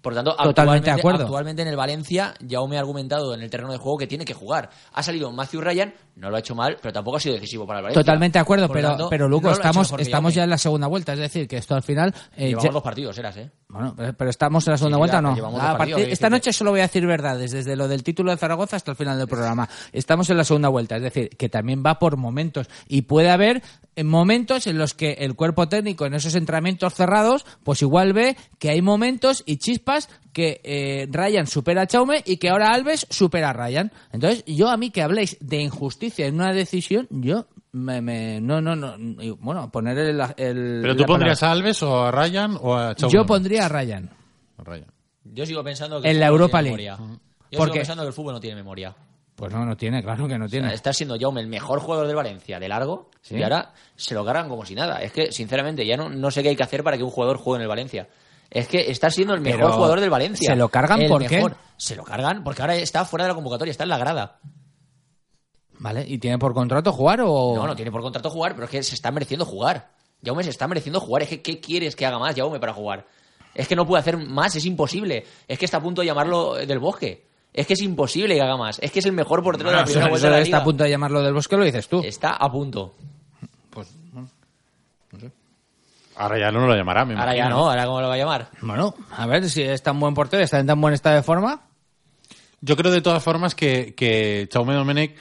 [0.00, 1.22] Por tanto, Totalmente actualmente, de acuerdo.
[1.22, 4.34] actualmente en el Valencia, Jaume ha argumentado en el terreno de juego que tiene que
[4.34, 4.68] jugar.
[4.92, 7.78] Ha salido Matthew Ryan, no lo ha hecho mal, pero tampoco ha sido decisivo para
[7.80, 8.02] el Valencia.
[8.02, 11.14] Totalmente de acuerdo, pero, tanto, pero Luco, no estamos, estamos ya en la segunda vuelta,
[11.14, 12.14] es decir, que esto al final...
[12.36, 13.50] eh, Llevamos ya- dos partidos, eras, ¿eh?
[13.68, 15.34] Bueno, pero, pero estamos en la segunda Sí, vuelta, ¿no?
[15.78, 18.90] partidos, esta noche solo voy a decir verdades, desde lo del título de Zaragoza hasta
[18.90, 19.66] el final del programa.
[19.92, 22.68] Estamos en la segunda vuelta, es decir, que también va por momentos.
[22.86, 23.62] Y puede haber
[23.96, 28.36] eh, momentos en los que el cuerpo técnico en esos entrenamientos cerrados, pues igual ve
[28.58, 33.06] que hay momentos y chispas que eh, Ryan supera a Chaume y que ahora Alves
[33.10, 33.90] supera a Ryan.
[34.12, 38.60] Entonces, yo a mí que habléis de injusticia en una decisión, yo me, me- no,
[38.60, 38.96] no, no,
[39.38, 41.48] bueno, poner el, el- Pero tú pondrías palabra.
[41.48, 43.12] a Alves o a Ryan o a Chaume.
[43.14, 44.10] Yo pondría a Ryan.
[44.58, 44.86] A Ryan.
[45.24, 46.90] Yo sigo pensando que En el la fútbol no Europa tiene League.
[46.92, 47.18] memoria.
[47.50, 48.94] Yo Porque- sigo pensando que el fútbol no tiene memoria.
[49.34, 50.74] Pues no, no tiene, claro que no O sea, tiene.
[50.74, 53.36] está siendo Jaume el mejor jugador del Valencia de largo Sí.
[53.36, 55.02] y ahora se lo cargan como si nada.
[55.02, 57.38] Es que, sinceramente, ya no, no sé qué hay que hacer para que un jugador
[57.38, 58.08] juegue en el Valencia.
[58.50, 60.50] Es que está siendo el mejor Pero, jugador del Valencia.
[60.50, 61.42] ¿se lo cargan El por qué?
[61.78, 64.38] Se lo cargan porque ahora está fuera de la convocatoria, está en la grada.
[65.82, 66.04] ¿Vale?
[66.06, 67.56] ¿Y tiene por contrato jugar o...?
[67.56, 69.90] No, no tiene por contrato jugar, pero es que se está mereciendo jugar.
[70.24, 71.24] Jaume se está mereciendo jugar.
[71.24, 73.04] Es que, ¿qué quieres que haga más Jaume para jugar?
[73.52, 75.26] Es que no puede hacer más, es imposible.
[75.48, 77.26] Es que está a punto de llamarlo del bosque.
[77.52, 78.78] Es que es imposible que haga más.
[78.78, 80.58] Es que es el mejor portero de la primera vuelta de la está liga.
[80.58, 82.00] a punto de llamarlo del bosque, lo dices tú.
[82.04, 82.94] Está a punto.
[86.14, 88.48] Ahora ya no lo llamará, me Ahora ya no, ahora cómo lo va a llamar.
[88.60, 91.62] Bueno, a ver si es tan buen portero, está en tan buen estado de forma.
[92.60, 95.16] Yo creo de todas formas que, que Chaume Domenech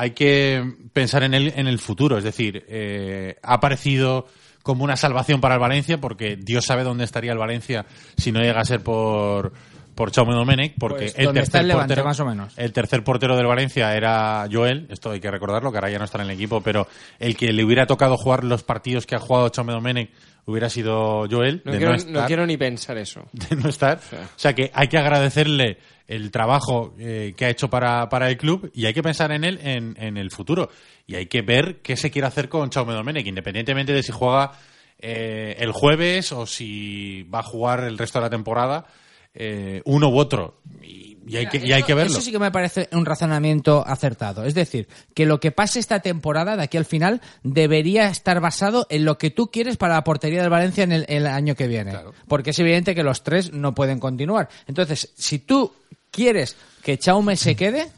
[0.00, 2.16] hay que pensar en él en el futuro.
[2.16, 4.26] Es decir, eh, ha aparecido
[4.62, 7.84] como una salvación para el Valencia porque Dios sabe dónde estaría el Valencia
[8.16, 9.52] si no llega a ser por
[9.94, 12.54] por Chaume Domenech porque Pues, el tercer el Levante, portero más o menos.
[12.56, 16.04] el tercer portero del Valencia era Joel esto hay que recordarlo que ahora ya no
[16.06, 16.86] está en el equipo pero
[17.18, 20.10] el que le hubiera tocado jugar los partidos que ha jugado Chaume Domenech
[20.46, 23.28] hubiera sido Joel No, de quiero, no no estar quiero ni pensar eso.
[23.32, 23.98] de no estar.
[23.98, 25.78] O sea que hay que agradecerle
[26.10, 29.44] el trabajo eh, que ha hecho para, para el club y hay que pensar en
[29.44, 30.68] él en, en el futuro.
[31.06, 34.50] Y hay que ver qué se quiere hacer con Chaume Domenech, independientemente de si juega
[34.98, 38.86] eh, el jueves o si va a jugar el resto de la temporada,
[39.34, 40.60] eh, uno u otro.
[40.82, 42.10] Y, y hay, que, y hay que verlo.
[42.10, 44.44] Eso sí que me parece un razonamiento acertado.
[44.44, 48.88] Es decir, que lo que pase esta temporada, de aquí al final, debería estar basado
[48.90, 51.68] en lo que tú quieres para la portería del Valencia en el, el año que
[51.68, 51.94] viene.
[52.26, 54.48] Porque es evidente que los tres no pueden continuar.
[54.66, 55.72] Entonces, si tú
[56.20, 57.90] quieres que Chaume se quede,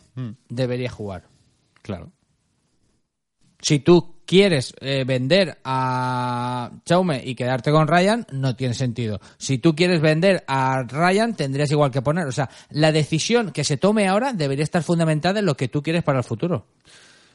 [0.49, 1.25] debería jugar.
[1.83, 2.13] Claro.
[3.61, 9.21] Si tú quieres eh, vender a Chaume y quedarte con Ryan, no tiene sentido.
[9.39, 12.27] Si tú quieres vender a Ryan, tendrías igual que poner.
[12.27, 15.83] O sea, la decisión que se tome ahora debería estar fundamentada en lo que tú
[15.83, 16.67] quieres para el futuro.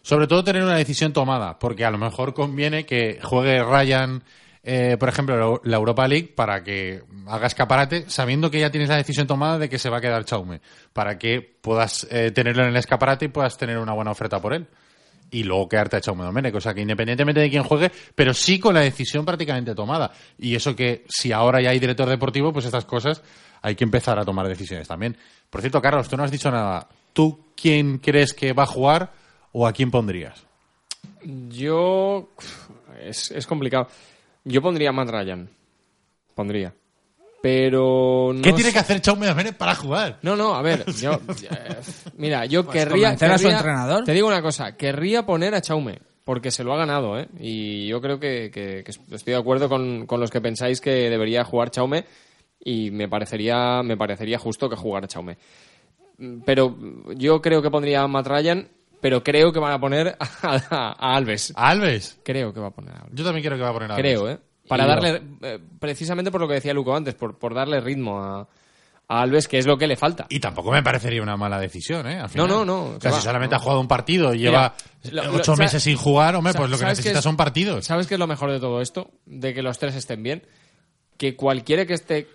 [0.01, 4.23] Sobre todo tener una decisión tomada, porque a lo mejor conviene que juegue Ryan,
[4.69, 8.97] eh, por ejemplo, la Europa League para que haga escaparate, sabiendo que ya tienes la
[8.97, 10.59] decisión tomada de que se va a quedar Chaume,
[10.91, 14.53] para que puedas eh, tenerlo en el escaparate y puedas tener una buena oferta por
[14.53, 14.67] él.
[15.31, 18.59] Y luego quedarte a Chaume Domenech, o sea que independientemente de quién juegue, pero sí
[18.59, 20.11] con la decisión prácticamente tomada.
[20.37, 23.23] Y eso que si ahora ya hay director deportivo, pues estas cosas
[23.61, 25.15] hay que empezar a tomar decisiones también.
[25.49, 26.89] Por cierto, Carlos, tú no has dicho nada.
[27.13, 29.13] ¿Tú quién crees que va a jugar
[29.53, 30.45] o a quién pondrías?
[31.23, 32.31] Yo.
[32.99, 33.87] Es, es complicado.
[34.47, 35.49] Yo pondría a Matt Ryan.
[36.35, 36.73] Pondría.
[37.41, 38.31] Pero.
[38.33, 40.19] No ¿Qué tiene sé- que hacer Chaume Domenech para jugar?
[40.21, 41.13] No, no, a ver, yo.
[41.13, 41.75] eh,
[42.17, 43.09] mira, yo Pues querría.
[43.09, 44.03] convencer a su querría- entrenador.
[44.03, 47.27] Te digo una cosa, querría poner a Chaume, porque se lo ha ganado, ¿eh?
[47.39, 51.09] Y yo creo que, que- que estoy de acuerdo con, con los que pensáis que
[51.09, 52.05] debería jugar Chaume,
[52.59, 55.37] y me parecería, me parecería justo que jugara Chaume.
[56.45, 56.75] Pero
[57.15, 58.67] yo creo que pondría a Matt Ryan,
[59.01, 61.53] pero creo que van a poner a, a Alves.
[61.55, 62.19] ¿A Alves?
[62.23, 63.13] Creo que va a poner a Alves.
[63.15, 64.11] Yo también quiero que va a poner a Alves.
[64.19, 64.39] Creo, ¿eh?
[64.67, 68.21] Para Y- darle, eh, precisamente por lo que decía Luco antes, por, por darle ritmo
[68.21, 68.41] a,
[69.07, 70.25] a Alves, que es lo que le falta.
[70.29, 72.19] Y tampoco me parecería una mala decisión, ¿eh?
[72.19, 72.47] Al final.
[72.49, 73.61] No, no, no, O sea, si solamente no.
[73.61, 74.73] ha jugado un partido y lleva
[75.11, 77.85] lo- ocho meses sin jugar, hombre, pues lo que ¿sabes qué necesita es- son partidos.
[77.85, 79.11] ¿Sabes qué es lo mejor de todo esto?
[79.25, 80.45] De que los tres estén bien.
[81.17, 82.27] Que cualquiera que esté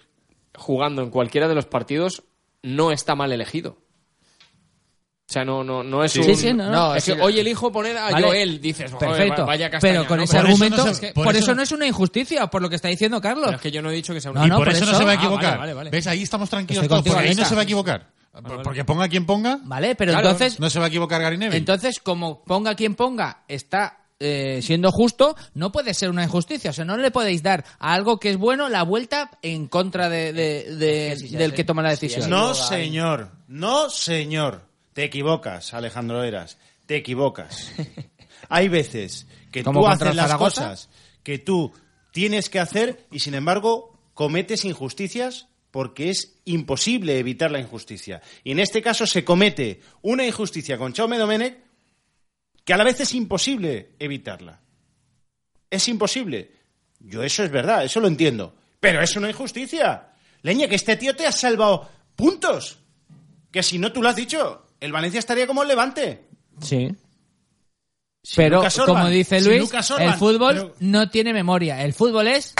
[0.56, 2.22] jugando en cualquiera de los partidos
[2.62, 3.76] no está mal elegido.
[5.32, 6.24] O sea, no, no, no es Sí, un...
[6.26, 6.94] sí, sí, no, no.
[6.94, 8.26] es que hoy elijo poner a Vale.
[8.26, 9.46] Joel, dices, "Joder, Perfecto.
[9.46, 10.24] vaya castaña", pero con ¿no?
[10.24, 12.60] ese Por eso no argumento, se- por, por eso, eso- no es una injusticia, por
[12.60, 13.46] lo que está diciendo Carlos.
[13.46, 14.40] Pero es que yo no he dicho que sea una...
[14.40, 15.44] No, y no, por, por eso, no eso- se va a Ah, equivocar.
[15.44, 15.90] vale, vale, vale.
[15.90, 16.06] ¿Ves?
[16.06, 18.10] Ahí estamos tranquilos Estoy todos, porque ahí no se va a equivocar.
[18.62, 21.56] Porque ponga quien ponga, Vale, pero Claro, entonces, no se va a equivocar Gary Neville.
[21.56, 26.70] entonces como ponga quien ponga, está eh, siendo justo, no puede ser una injusticia.
[26.70, 30.08] O sea, no le podéis dar a algo que es bueno la vuelta en contra
[30.08, 31.56] de, de- sí, del sé.
[31.56, 32.30] que toma la decisión.
[32.30, 33.30] No, señor.
[33.48, 34.62] No, señor.
[34.92, 36.58] Te equivocas, Alejandro Eras.
[36.86, 37.72] Te equivocas.
[38.48, 40.62] Hay veces que ¿Como tú haces las Zaragoza?
[40.62, 40.88] cosas
[41.22, 41.72] que tú
[42.12, 48.20] tienes que hacer y, sin embargo, cometes injusticias porque es imposible evitar la injusticia.
[48.44, 51.56] Y en este caso se comete una injusticia con Chaume Domenech
[52.64, 54.60] que a la vez es imposible evitarla.
[55.70, 56.52] Es imposible.
[57.00, 58.54] Yo eso es verdad, eso lo entiendo.
[58.78, 60.08] Pero es una injusticia.
[60.42, 62.78] Leña, que este tío te ha salvado puntos.
[63.50, 66.26] Que si no tú lo has dicho, el Valencia estaría como el Levante.
[66.60, 66.94] Sí.
[68.24, 71.82] Sin Pero, como dice Luis, Orban, el fútbol pero- no tiene memoria.
[71.82, 72.54] El fútbol es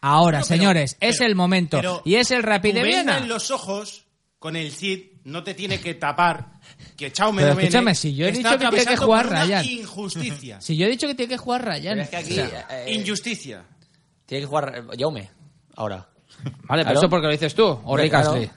[0.00, 0.96] ahora, pero- señores.
[1.00, 1.76] es pero- el momento.
[1.78, 3.18] pero y es el Rapid Viena.
[3.18, 4.04] en los ojos
[4.38, 6.52] con el Cid no te tiene que tapar
[6.96, 9.64] que Chaume Pero escúchame, si yo he dicho que tiene que jugar Ryan.
[9.64, 10.60] injusticia.
[10.60, 11.94] Si yo he dicho que tiene que jugar Ryan.
[11.98, 12.40] Pero es que aquí...
[12.40, 13.64] O sea, eh, Injusticia.
[14.24, 15.30] tiene que jugar eh, Jaume,
[15.76, 16.08] ahora.
[16.42, 16.98] vale, pero claro.
[16.98, 18.10] eso porque lo dices tú, o Hombre,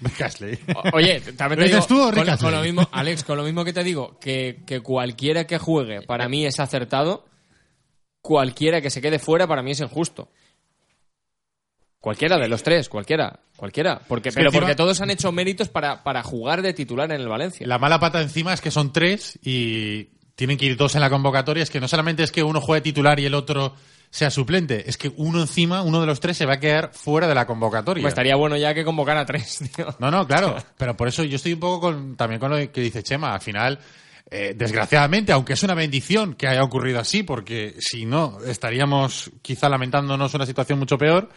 [0.00, 0.20] Rick.
[0.22, 0.58] Astley.
[0.74, 3.44] O- Oye, también ¿Lo te digo, dices tú o con, lo mismo, Alex, con lo
[3.44, 7.26] mismo que te digo, que, que cualquiera que juegue para mí es acertado,
[8.20, 10.30] cualquiera que se quede fuera para mí es injusto.
[12.00, 14.00] Cualquiera de los tres, cualquiera, cualquiera.
[14.06, 17.20] Porque, que pero encima- porque todos han hecho méritos para, para jugar de titular en
[17.20, 17.66] el Valencia.
[17.66, 20.04] La mala pata encima es que son tres y
[20.36, 21.64] tienen que ir dos en la convocatoria.
[21.64, 23.74] Es que no solamente es que uno juegue titular y el otro
[24.10, 27.28] sea suplente, es que uno encima, uno de los tres, se va a quedar fuera
[27.28, 28.02] de la convocatoria.
[28.02, 29.86] Pues estaría bueno ya que convocar a tres, tío.
[29.98, 30.56] No, no, claro.
[30.76, 33.34] Pero por eso yo estoy un poco con, también con lo que dice Chema.
[33.34, 33.78] Al final,
[34.30, 39.68] eh, desgraciadamente, aunque es una bendición que haya ocurrido así, porque si no, estaríamos quizá
[39.68, 41.30] lamentándonos una situación mucho peor.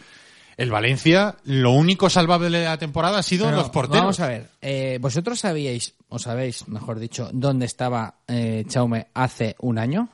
[0.58, 4.00] El Valencia, lo único salvable de la temporada ha sido Pero los porteros.
[4.00, 9.56] Vamos a ver, eh, vosotros sabíais, o sabéis, mejor dicho, dónde estaba eh, Chaume hace
[9.60, 10.10] un año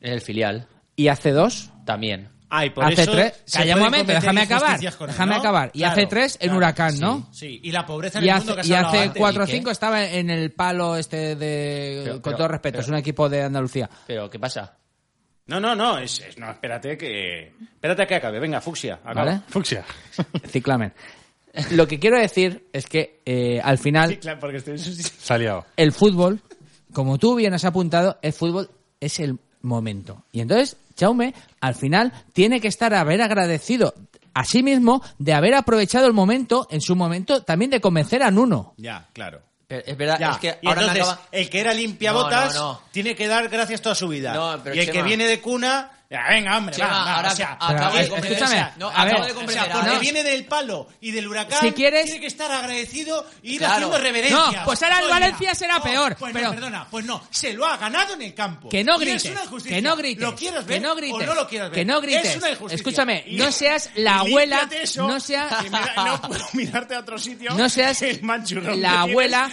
[0.00, 1.71] En el filial, y hace dos.
[1.84, 2.28] También.
[2.54, 3.40] Ah, y por hace eso tres.
[3.46, 4.62] se Calla un momento, déjame acabar.
[4.64, 5.40] injusticias con él, Déjame ¿no?
[5.40, 5.70] acabar.
[5.72, 7.28] Y Claro, hace tres en claro, Huracán, sí, ¿no?
[7.32, 9.18] Sí, y la pobreza en Y el hace, mundo que y hace antes.
[9.18, 12.00] cuatro o cinco estaba en el palo este de...
[12.04, 13.88] Pero- con pero- todo respeto, pero- es un equipo de Andalucía.
[14.06, 14.76] Pero, ¿qué pasa?
[15.46, 18.38] No, no, no, es, es- no, espérate que espérate a que acabe.
[18.38, 19.24] Venga, fucsia, acaba.
[19.24, 19.40] ¿Vale?
[19.48, 19.82] Fucsia.
[20.46, 20.92] Ciclamen.
[21.70, 25.38] Lo que quiero decir es que eh, al final Sí, claro, porque estoy Se ha
[25.38, 25.64] liado.
[25.76, 26.40] el fútbol,
[26.92, 30.24] como tú bien has apuntado, el fútbol es el momento.
[30.32, 33.94] Y entonces, Jaume, al final, tiene que estar haber agradecido
[34.34, 38.30] a sí mismo de haber aprovechado el momento, en su momento, también de convencer a
[38.30, 38.74] Nuno.
[38.78, 39.42] Ya, claro.
[39.68, 40.30] Pero es verdad, Ya.
[40.32, 41.28] es que y ahora entonces, acaba...
[41.32, 42.80] el que era limpiabotas No, no, no.
[42.90, 44.34] tiene que dar gracias toda su vida.
[44.34, 47.32] No, pero y el que viene de cuna, ya, venga, hombre, Chema, va, va, ahora
[47.32, 48.32] o sea, acabo de eh, comprender.
[48.42, 49.72] escúchame, o sea, no, a acabo ver, de O sea, comprender.
[49.72, 53.52] porque ahora- viene del palo y del huracán, Si quieres- tiene que estar agradecido y
[53.54, 53.74] ir Claro.
[53.74, 54.52] haciendo reverencias.
[54.52, 57.52] No, pues ahora el Valencia será no, peor, Pues pero- no, perdona, pues no, se
[57.54, 58.68] lo ha ganado en el campo.
[58.68, 59.22] Que no grites,
[59.64, 61.78] que no grites, ¿Lo quieres ver que no grites, o no lo quieres ver?
[61.78, 62.24] que no grites.
[62.26, 62.76] Es una injusticia.
[62.76, 65.50] Escúchame, Y- no seas la abuela, eso, no seas-
[65.96, 67.54] no puedo mirarte a otro sitio.
[67.54, 68.20] No seas el
[68.76, 69.50] la abuela,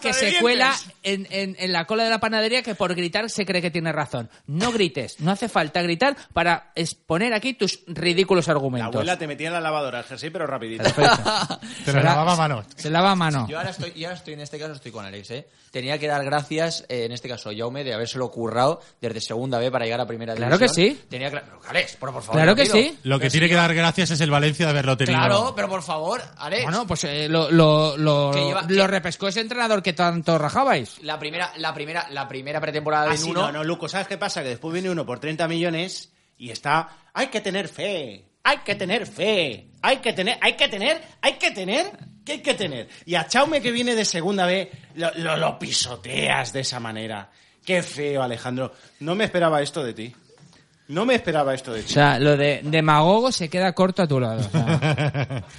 [0.00, 3.70] Que se cuela en la cola de la panadería que por gritar se cree que
[3.70, 4.30] tiene razón.
[4.46, 5.87] No grites, no hace falta gritar
[6.32, 8.94] para exponer aquí tus ridículos La argumentos.
[8.94, 10.84] abuela te metía en la lavadora el jersey, pero rapidito.
[11.86, 12.64] Lo lavaba a mano.
[12.76, 13.46] Se lava a mano.
[13.48, 15.48] Yo ahora estoy, yo ahora estoy en este caso estoy con Alex, ¿eh?
[15.70, 19.58] Tenía que dar gracias, eh, en este caso a Jaume, de habérselo currado desde segunda
[19.58, 20.86] B para llegar a primera Claro división.
[20.86, 21.06] que sí.
[21.10, 21.38] Tenía que...
[21.40, 22.36] Pero, Alex, pero por favor.
[22.36, 22.98] Claro lo que sí.
[23.02, 25.18] Lo que Pero tiene si que dar gracias es el Valencia de haberlo tenido.
[25.18, 26.62] Claro, pero por favor, Alex.
[26.64, 31.02] Bueno, pues eh, lo, lo, lo, lleva- lo repescó ese entrenador que tanto rajabais.
[31.02, 33.42] La primera, la primera, la primera pretemporada de Ah, sí, uno.
[33.42, 34.42] no, no, Luco, ¿sabes qué pasa?
[34.42, 35.77] Que después viene uno por 30 millones
[36.38, 36.88] y está...
[37.14, 41.32] Hay que tener fe, hay que tener fe, hay que tener, hay que tener, hay
[41.34, 41.90] que tener,
[42.24, 42.88] ¿qué hay que tener?
[43.06, 47.30] Y a Chaume que viene de segunda B, lo, lo, lo pisoteas de esa manera.
[47.64, 48.72] Qué feo, Alejandro.
[49.00, 50.14] No me esperaba esto de ti.
[50.88, 51.92] No me esperaba esto de O ti.
[51.92, 54.40] sea, lo de demagogo se queda corto a tu lado.
[54.46, 55.44] o sea.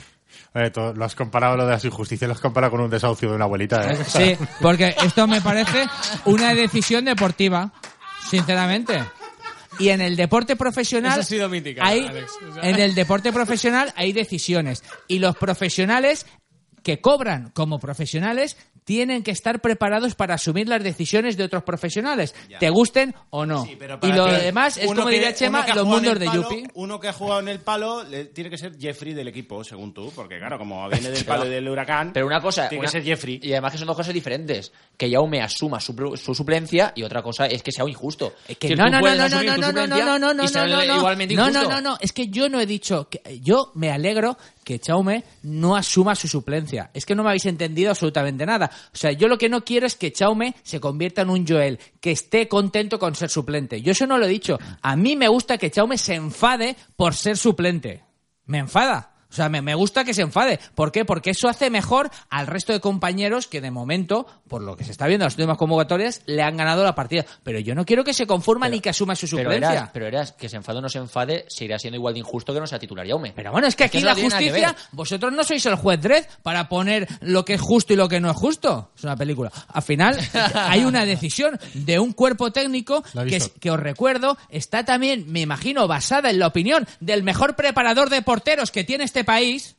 [0.56, 3.36] Eh, lo has comparado lo de las injusticias, lo has comparado con un desahucio de
[3.36, 3.92] una abuelita.
[3.92, 4.04] ¿eh?
[4.04, 5.86] Sí, porque esto me parece
[6.26, 7.72] una decisión deportiva,
[8.32, 9.00] sinceramente.
[9.80, 12.32] Y en el deporte profesional Esa ha sido mítica, hay Alex.
[12.50, 16.26] O sea- en el deporte profesional hay decisiones y los profesionales
[16.84, 18.58] que cobran como profesionales
[18.90, 23.64] tienen que estar preparados para asumir las decisiones de otros profesionales, te gusten o no.
[23.64, 26.42] Sí, pero y lo que demás es como que- diría Chema, los mundos de palo,
[26.50, 26.64] Yupi.
[26.74, 29.94] Uno que ha jugado en el palo le- tiene que ser Jeffrey del equipo, según
[29.94, 32.88] tú, porque claro, como viene del palo y del huracán, Pero una cosa, tiene una-
[32.88, 33.40] que ser Jeffrey.
[33.44, 34.72] Y además que son dos cosas diferentes.
[34.98, 35.94] Que Jaume asuma su,
[36.34, 38.34] suplencia y otra cosa es que sea injusto.
[38.48, 40.18] Es que Si no, no, no, no, no, no, no, no, no, no, no, no,
[40.18, 41.52] no, no, no, injusto.
[41.52, 44.36] no, no, no, es que yo no he dicho que yo me alegro
[44.70, 46.92] que Chaume no asuma su suplencia.
[46.94, 48.70] Es que no me habéis entendido absolutamente nada.
[48.94, 51.80] O sea, yo lo que no quiero es que Chaume se convierta en un Joel,
[52.00, 53.82] que esté contento con ser suplente.
[53.82, 54.60] Yo eso no lo he dicho.
[54.84, 58.04] A mí me gusta que Chaume se enfade por ser suplente.
[58.46, 59.19] Me enfada.
[59.32, 60.60] O sea, me, me gusta que se enfade.
[60.76, 61.06] ¿Por qué?
[61.06, 64.92] Porque eso hace mejor al resto de compañeros que de momento, por lo que se
[64.92, 67.26] está viendo en las últimas convocatorias, le han ganado la partida.
[67.44, 69.72] Pero yo no quiero que se conforma ni que asuma su Pero suplencia.
[69.72, 72.54] eras, pero eras que se enfade o no se enfade, seguirá siendo igual de injusto
[72.54, 73.34] que no sea titular Jaume.
[73.36, 76.26] Pero bueno, es que aquí eso la que justicia, vosotros no sois el juez Dredd
[76.42, 78.92] para poner lo que es justo y lo que no es justo.
[78.96, 79.52] Es una película.
[79.68, 80.18] Al final
[80.56, 85.88] hay una decisión de un cuerpo técnico que, que os recuerdo está también, me imagino,
[85.88, 89.78] basada en la opinión del mejor preparador de porteros que tiene este país,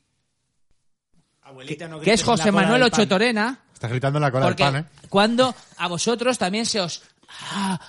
[1.42, 2.82] Abuelita, no que es José Manuel.
[2.84, 3.58] Ocho Torena.
[3.72, 5.04] Estás gritando en la cola Porque del pan, ¿eh?
[5.08, 7.02] cuando a vosotros también se os...
[7.52, 7.80] ¡Ah!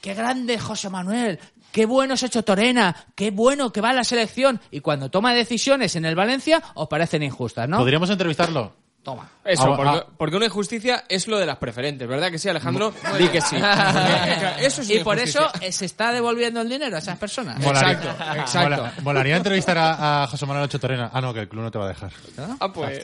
[0.00, 1.38] ¡Qué grande José Manuel!
[1.72, 2.94] ¡Qué bueno es Ocho Torena!
[3.14, 4.60] ¡Qué bueno que va a la selección!
[4.70, 7.78] Y cuando toma decisiones en el Valencia, os parecen injustas, ¿no?
[7.78, 8.74] ¿Podríamos entrevistarlo?
[9.02, 9.30] Toma.
[9.42, 10.06] Eso, Ah, porque, ah.
[10.18, 12.92] porque una injusticia es lo de las preferentes, ¿verdad que sí, Alejandro?
[13.18, 13.56] Di que sí.
[14.60, 17.58] Eso es Y por eso eh, se está devolviendo el dinero a esas personas.
[17.60, 19.02] Molaría- Exacto, exacto.
[19.02, 21.10] molaría entrevistar a, a José Manuel Ocho Torena.
[21.14, 22.12] Ah, no, que el club no te va a dejar.
[22.60, 23.00] Ah, pues,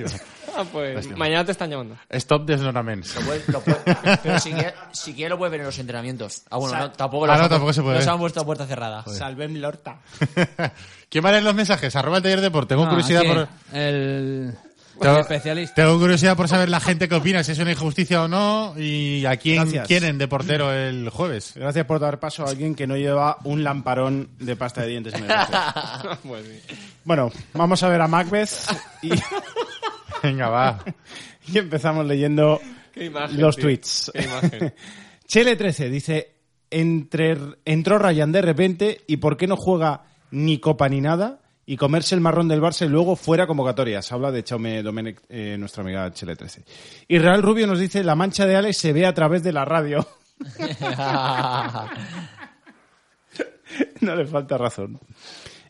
[0.55, 1.17] ah, pues Lástima.
[1.17, 1.97] mañana te están llamando.
[2.11, 4.39] Stop puedes- pero
[4.93, 6.43] si quieres lo puedes ver en los entrenamientos.
[6.51, 8.09] Ah, bueno, no, tampoco Ah, no, tampoco se puede ver.
[8.09, 9.03] han puesto a puerta cerrada.
[9.07, 9.97] Salvem Lorta.
[11.09, 11.95] ¿Quién va a leer los mensajes?
[11.97, 12.75] Arroba el taller de deporte.
[12.75, 13.49] Tengo Ah, curiosidad aquí, por...
[13.73, 14.59] El
[15.01, 15.75] Tengo, especialista.
[15.75, 19.25] tengo curiosidad por saber la gente qué opina, si es una injusticia o no, y
[19.27, 19.87] a quién Gracias.
[19.87, 21.53] quieren de portero el jueves.
[21.55, 25.15] Gracias por dar paso a alguien que no lleva un lamparón de pasta de dientes
[25.15, 25.31] en el.
[27.05, 28.51] Bueno, vamos a ver a Macbeth
[29.03, 29.11] y,
[30.23, 30.79] Venga, va.
[31.47, 32.61] y empezamos leyendo
[32.93, 33.65] Qué imagen, los tío.
[33.65, 34.11] tweets.
[34.13, 34.75] Qué imagen.
[35.29, 36.33] Chele13 dice,
[36.71, 41.41] entre, entró Ryan de repente y ¿por qué no juega ni copa ni nada?
[41.69, 44.13] Y comerse el marrón del Barça y luego fuera convocatorias.
[44.13, 46.63] Habla de Chaume Domenech, eh, nuestra amiga Chele13.
[47.09, 49.65] Y Real Rubio nos dice, la mancha de Alex se ve a través de la
[49.65, 50.07] radio.
[54.01, 54.99] no le falta razón.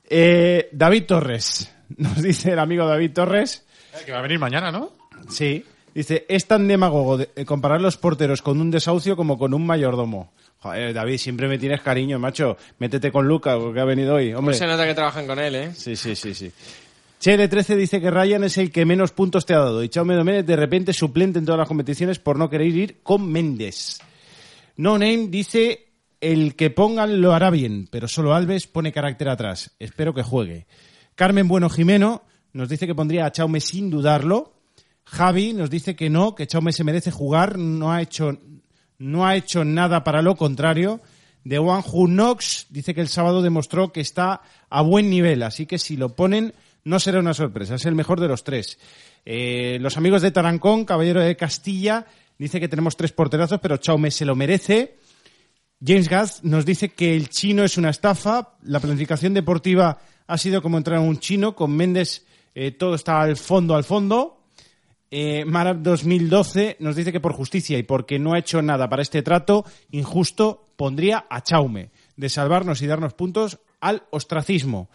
[0.09, 1.73] Eh, David Torres.
[1.97, 3.65] Nos dice el amigo David Torres.
[4.05, 4.93] Que va a venir mañana, ¿no?
[5.29, 5.65] Sí.
[5.95, 9.65] Dice, es tan demagogo de- eh, comparar los porteros con un desahucio como con un
[9.65, 10.31] mayordomo.
[10.59, 12.57] Joder, David, siempre me tienes cariño, macho.
[12.79, 14.33] Métete con Luca, que ha venido hoy.
[14.33, 14.53] Hombre.
[14.53, 15.73] Pues se nota que trabajan con él, ¿eh?
[15.75, 16.51] Sí, sí, sí, sí.
[17.19, 19.89] Che de 13 dice que Ryan es el que menos puntos te ha dado y
[19.89, 23.99] Chaume Doménez de repente suplente en todas las competiciones por no querer ir con Méndez.
[24.77, 25.87] No Name dice
[26.21, 29.75] el que pongan lo hará bien, pero solo Alves pone carácter atrás.
[29.79, 30.67] Espero que juegue.
[31.15, 34.53] Carmen Bueno Jimeno nos dice que pondría a Chaume sin dudarlo.
[35.05, 38.39] Javi nos dice que no, que Chaume se merece jugar, no ha hecho,
[38.99, 41.01] no ha hecho nada para lo contrario.
[41.45, 45.79] De Who Knox dice que el sábado demostró que está a buen nivel, así que
[45.79, 48.79] si lo ponen no será una sorpresa, es el mejor de los tres.
[49.25, 52.07] Eh, los amigos de Tarancón, Caballero de Castilla,
[52.39, 54.97] dice que tenemos tres porterazos, pero Chaume se lo merece.
[55.85, 60.63] James Gath nos dice que el chino es una estafa, la planificación deportiva ha sido
[60.63, 62.25] como entrar a un chino, con Méndez
[62.55, 64.36] eh, todo está al fondo, al fondo.
[65.11, 69.03] Eh, Marab 2012 nos dice que por justicia y porque no ha hecho nada para
[69.03, 74.91] este trato injusto, pondría a Chaume, de salvarnos y darnos puntos al ostracismo.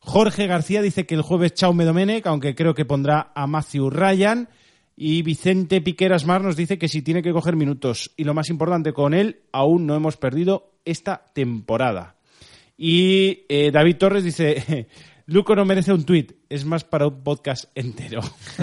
[0.00, 4.48] Jorge García dice que el jueves Chaume Domenech, aunque creo que pondrá a Matthew Ryan.
[4.96, 8.12] Y Vicente Piqueras Mar nos dice que si tiene que coger minutos.
[8.16, 12.16] Y lo más importante, con él aún no hemos perdido esta temporada.
[12.76, 14.88] Y eh, David Torres dice,
[15.26, 18.20] Luco no merece un tuit, es más para un podcast entero.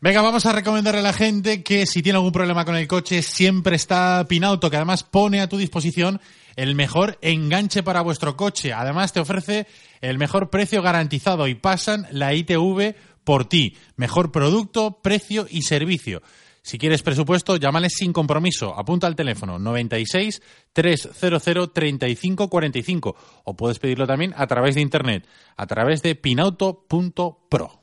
[0.00, 3.20] Venga, vamos a recomendarle a la gente que si tiene algún problema con el coche,
[3.22, 6.20] siempre está Pinauto, que además pone a tu disposición
[6.54, 8.72] el mejor enganche para vuestro coche.
[8.72, 9.66] Además, te ofrece
[10.00, 12.94] el mejor precio garantizado y pasan la ITV
[13.24, 13.76] por ti.
[13.96, 16.22] Mejor producto, precio y servicio.
[16.70, 18.78] Si quieres presupuesto, llámales sin compromiso.
[18.78, 20.40] Apunta al teléfono 96
[20.72, 27.82] 300 35 45 o puedes pedirlo también a través de internet, a través de pinauto.pro.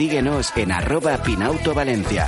[0.00, 2.26] síguenos en arroba Pinauto Valencia.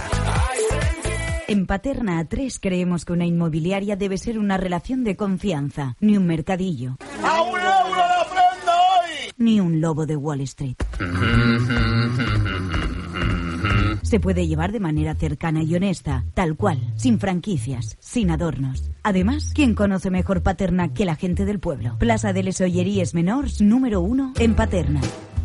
[1.49, 6.27] En Paterna A3 creemos que una inmobiliaria debe ser una relación de confianza, ni un
[6.27, 6.99] mercadillo.
[7.25, 9.33] ¡A un euro la prenda hoy!
[9.39, 10.77] Ni un lobo de Wall Street.
[14.03, 18.91] Se puede llevar de manera cercana y honesta, tal cual, sin franquicias, sin adornos.
[19.03, 21.97] Además, ¿quién conoce mejor Paterna que la gente del pueblo?
[21.99, 25.01] Plaza de les Olleries Menors, número uno, en Paterna.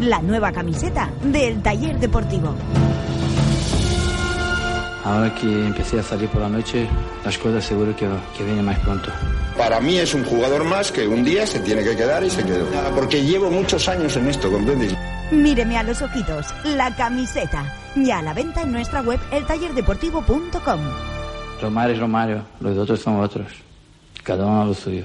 [0.00, 2.54] La nueva camiseta del taller deportivo.
[5.04, 6.88] Ahora que empecé a salir por la noche,
[7.24, 9.08] las cosas seguro que, que vienen más pronto.
[9.56, 12.44] Para mí es un jugador más que un día se tiene que quedar y se
[12.44, 12.66] quedó.
[12.94, 14.94] Porque llevo muchos años en esto, ¿comprendes?
[15.30, 17.64] Míreme a los ojitos, la camiseta.
[17.94, 20.80] Ya a la venta en nuestra web eltallerdeportivo.com.
[21.62, 23.46] Romario es Romario, los otros son otros.
[24.22, 25.04] Cada uno a lo suyo.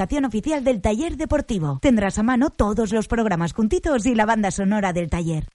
[0.25, 1.79] oficial del taller deportivo.
[1.81, 5.47] Tendrás a mano todos los programas juntitos y la banda sonora del taller.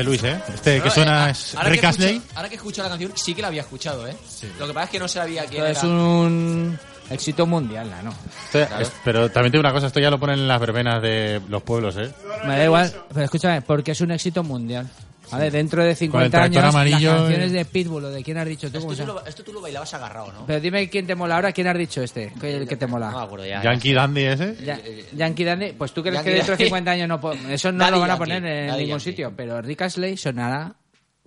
[0.00, 0.40] Es Luis, ¿eh?
[0.54, 2.22] Este que No, suena eh, es ahora Rick que Astley.
[2.34, 4.16] Ahora que escucho la canción, sí que la había escuchado, ¿eh?
[4.58, 5.86] Lo que pasa es que no sabía quién Es era.
[5.88, 6.78] un,
[7.10, 8.12] Éxito mundial, no.
[8.52, 11.40] Esto- es- pero también tengo una cosa, esto ya lo ponen en las verbenas de
[11.48, 12.12] los pueblos, ¿eh?
[12.44, 14.86] Me da igual, pero escúchame, porque es un éxito mundial.
[15.30, 15.50] ¿Vale?
[15.50, 18.46] Dentro de 50 tractor años, amarillo las canciones y- de Pitbull o de quién has
[18.46, 20.46] dicho tú, ¿cómo Esto tú, lo, esto tú lo bailabas agarrado, ¿no?
[20.46, 23.10] Pero dime quién te mola ahora, quién has dicho este, que el que te mola.
[23.10, 23.62] No me acuerdo ya.
[23.62, 24.56] Yankee Dandy ese.
[24.64, 24.80] Ya-
[25.14, 26.64] Yankee Dandy, pues tú crees Yankee que dentro de Dandy.
[26.64, 29.04] 50 años no eso no Daddy lo van a Yankee, poner en Daddy ningún Yankee.
[29.10, 30.74] sitio, pero Rick Astley sonará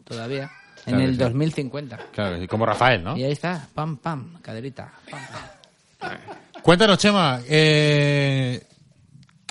[0.04, 0.50] todavía
[0.86, 1.20] en Claro el que sí.
[1.24, 1.98] 2050.
[2.12, 3.16] Claro, sí, como Rafael, ¿no?
[3.18, 4.92] Y ahí está, pam pam, caderita.
[5.10, 5.20] pam,
[6.00, 6.18] pam.
[6.64, 8.62] Cuéntanos, Chema, eh,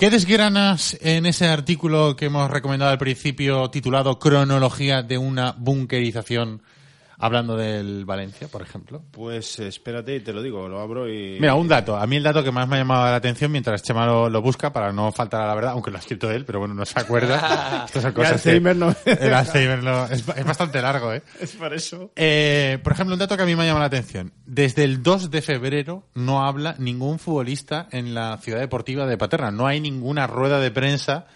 [0.01, 6.63] ¿qué desgranas en ese artículo que hemos recomendado al principio titulado Cronología de una bunkerización,
[7.21, 9.01] hablando del Valencia, por ejemplo?
[9.11, 11.37] Pues espérate y te lo digo, lo abro y...
[11.39, 11.95] Mira, un dato.
[11.95, 14.41] A mí el dato que más me ha llamado la atención mientras Chema lo, lo
[14.41, 16.85] busca, para no faltar a la verdad, aunque lo ha escrito él, pero bueno, no
[16.85, 17.83] se acuerda.
[17.85, 21.21] Estas son El cosas que- Alzheimer no- El Alzheimer no- es, es bastante largo, ¿eh?
[21.39, 22.11] Es por eso.
[22.15, 24.33] Eh, por ejemplo, un dato que a mí me ha llamado la atención.
[24.45, 29.51] Desde el 2 de febrero no habla ningún futbolista en la ciudad deportiva de Paterna.
[29.51, 31.27] No hay ninguna rueda de prensa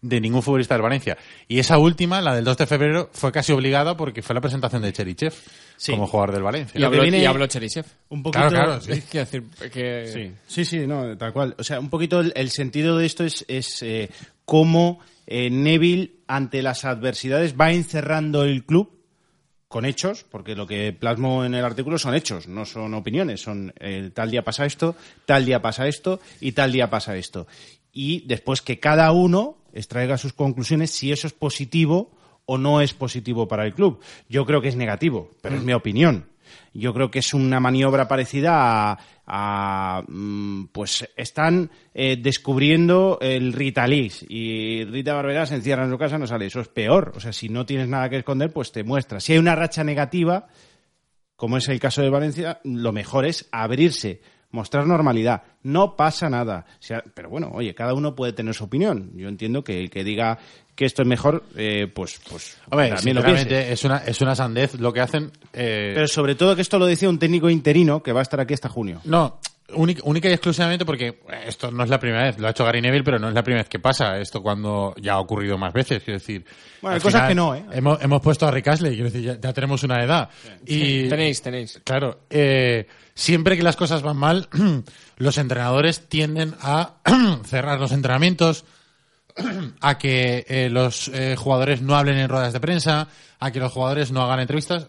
[0.00, 1.18] de ningún futbolista del Valencia.
[1.48, 4.82] Y esa última, la del 2 de febrero, fue casi obligada porque fue la presentación
[4.82, 5.34] de Cherichev
[5.78, 5.92] Sí.
[5.92, 6.78] como jugador del Valencia.
[6.78, 7.86] Y habló, y habló Cherisev.
[8.08, 8.48] Un poquito...
[8.48, 8.90] Claro, claro, sí.
[9.12, 10.10] Decir que...
[10.12, 11.54] Sí, sí, sí, no, tal cual.
[11.56, 14.10] O sea, un poquito el, el sentido de esto es, es eh,
[14.44, 18.98] cómo eh, Neville, ante las adversidades, va encerrando el club
[19.68, 23.72] con hechos, porque lo que plasmo en el artículo son hechos, no son opiniones, son
[23.78, 24.96] eh, tal día pasa esto,
[25.26, 27.46] tal día pasa esto y tal día pasa esto.
[27.92, 32.10] Y después que cada uno extraiga sus conclusiones si eso es positivo
[32.46, 34.00] o no es positivo para el club.
[34.28, 36.26] Yo creo que es negativo, pero es mi opinión.
[36.72, 43.52] Yo creo que es una maniobra parecida a, a, mm, pues están eh, descubriendo el
[43.52, 46.46] Ritalis y Rita Barberá se encierra en su casa no sale.
[46.46, 47.12] Eso es peor.
[47.14, 49.20] O sea, si no tienes nada que esconder, pues te muestra.
[49.20, 50.48] Si hay una racha negativa,
[51.36, 55.42] como es el caso de Valencia, lo mejor es abrirse, mostrar normalidad.
[55.62, 56.64] No pasa nada.
[56.78, 59.10] O sea, pero bueno, oye, cada uno puede tener su opinión.
[59.14, 60.38] Yo entiendo que el que diga
[60.74, 63.72] que esto es mejor, eh, pues, pues Hombre, también lo piense.
[63.72, 65.30] es una, es una sandez lo que hacen.
[65.52, 68.40] eh, Pero sobre todo que esto lo decía un técnico interino que va a estar
[68.40, 69.00] aquí hasta junio.
[69.04, 69.40] No,
[69.74, 72.80] única, única y exclusivamente porque esto no es la primera vez, lo ha hecho Gary
[72.80, 75.72] Neville, pero no es la primera vez que pasa esto cuando ya ha ocurrido más
[75.72, 76.44] veces, quiero decir.
[76.80, 77.64] Bueno, hay cosas que no, ¿eh?
[77.72, 80.30] Hemos, hemos puesto a Rick Astley, quiero decir, ya, ya tenemos una edad.
[80.66, 81.80] Y, Tenéis, tenéis.
[81.84, 84.48] Claro, eh, siempre que las cosas van mal,
[85.16, 86.94] los entrenadores tienden a
[87.44, 88.64] cerrar los entrenamientos,
[89.80, 93.08] a que eh, los eh, jugadores no hablen en ruedas de prensa,
[93.38, 94.88] a que los jugadores no hagan entrevistas.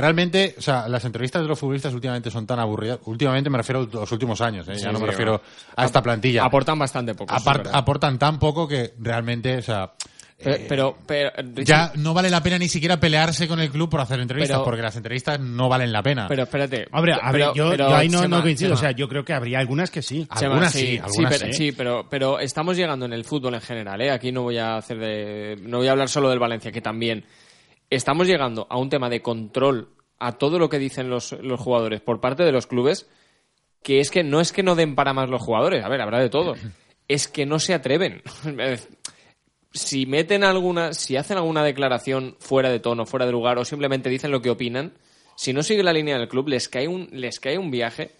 [0.00, 2.98] Realmente, o sea, las entrevistas de los futbolistas últimamente son tan aburridas.
[3.04, 4.72] Últimamente me refiero a los últimos años, ¿eh?
[4.74, 5.44] ya Sí, no me sí, refiero bueno.
[5.76, 6.44] a esta plantilla.
[6.44, 7.34] Aportan bastante poco.
[7.34, 9.92] Apart- aportan tan poco que realmente, o sea,
[10.42, 11.32] Pero, eh, pero,
[11.62, 14.64] ya no vale la pena ni siquiera pelearse con el club por hacer entrevistas, Pero-
[14.64, 16.26] porque las entrevistas no valen la pena.
[16.28, 16.86] pero espérate.
[16.92, 18.68] Hombre, a ver, Pero- yo, pero, yo ahí no, Chema, no coincido.
[18.70, 20.26] Chema, O sea, yo creo que habría algunas que sí.
[20.38, 21.58] Chema, algunas sí, sí, algunas pero, sí.
[21.58, 24.10] sí, pero, pero estamos llegando en el fútbol en general, ¿eh?
[24.12, 27.22] Aquí no voy a hacer de, no voy a hablar solo del Valencia, que también
[27.90, 32.00] estamos llegando a un tema de control a todo lo que dicen los, los jugadores
[32.00, 33.08] por parte de los clubes,
[33.82, 36.20] que es que no es que no den para más los jugadores, a ver, habrá
[36.20, 36.54] de todo,
[37.08, 38.22] es que no se atreven.
[39.72, 44.08] si meten alguna, si hacen alguna declaración fuera de tono, fuera de lugar, o simplemente
[44.08, 44.94] dicen lo que opinan,
[45.36, 48.12] si no sigue la línea del club, les cae un, les cae un viaje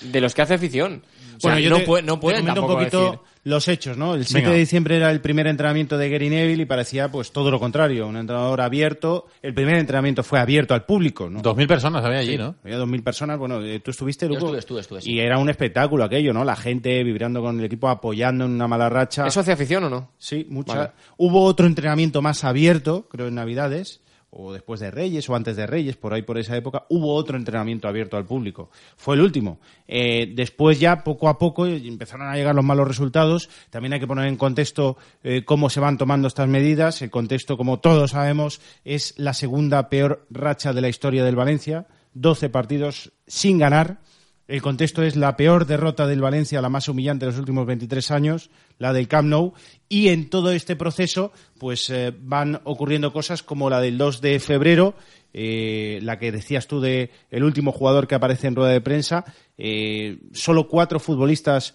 [0.00, 1.04] de los que hace afición.
[1.36, 3.18] O sea, Bueno, yo no, te- puede- no te pueden comento tampoco un poquito decir.
[3.44, 4.14] los hechos, ¿no?
[4.14, 4.52] El 7 Venga.
[4.52, 8.06] de diciembre era el primer entrenamiento de Gary Neville y parecía pues todo lo contrario,
[8.06, 9.26] un entrenador abierto.
[9.42, 11.42] El primer entrenamiento fue abierto al público, ¿no?
[11.42, 12.54] Dos mil personas había allí, Sí, ¿no?
[12.64, 13.38] Había dos mil personas.
[13.38, 15.12] Bueno, eh, tú estuviste, Yo estuve, estuve, estuve, sí.
[15.12, 16.44] Y era un espectáculo aquello, ¿no?
[16.44, 19.26] La gente vibrando con el equipo, apoyando en una mala racha.
[19.26, 20.12] ¿Eso hace afición o no?
[20.18, 20.74] Sí, mucha.
[20.76, 20.90] Vale.
[21.16, 24.00] Hubo otro entrenamiento más abierto, creo en Navidades,
[24.36, 27.36] o después de Reyes, o antes de Reyes, por ahí por esa época, hubo otro
[27.36, 28.70] entrenamiento abierto al público.
[28.96, 29.60] Fue el último.
[29.86, 33.48] Eh, después ya, poco a poco, empezaron a llegar los malos resultados.
[33.70, 37.00] También hay que poner en contexto eh, cómo se van tomando estas medidas.
[37.02, 41.86] El contexto, como todos sabemos, es la segunda peor racha de la historia del Valencia.
[42.14, 43.98] 12 partidos sin ganar.
[44.46, 48.10] El contexto es la peor derrota del Valencia, la más humillante de los últimos 23
[48.10, 49.54] años, la del Camp Nou.
[49.88, 54.40] Y en todo este proceso, pues eh, van ocurriendo cosas como la del 2 de
[54.40, 54.94] febrero,
[55.32, 59.24] eh, la que decías tú de el último jugador que aparece en rueda de prensa.
[59.56, 61.74] Eh, solo cuatro futbolistas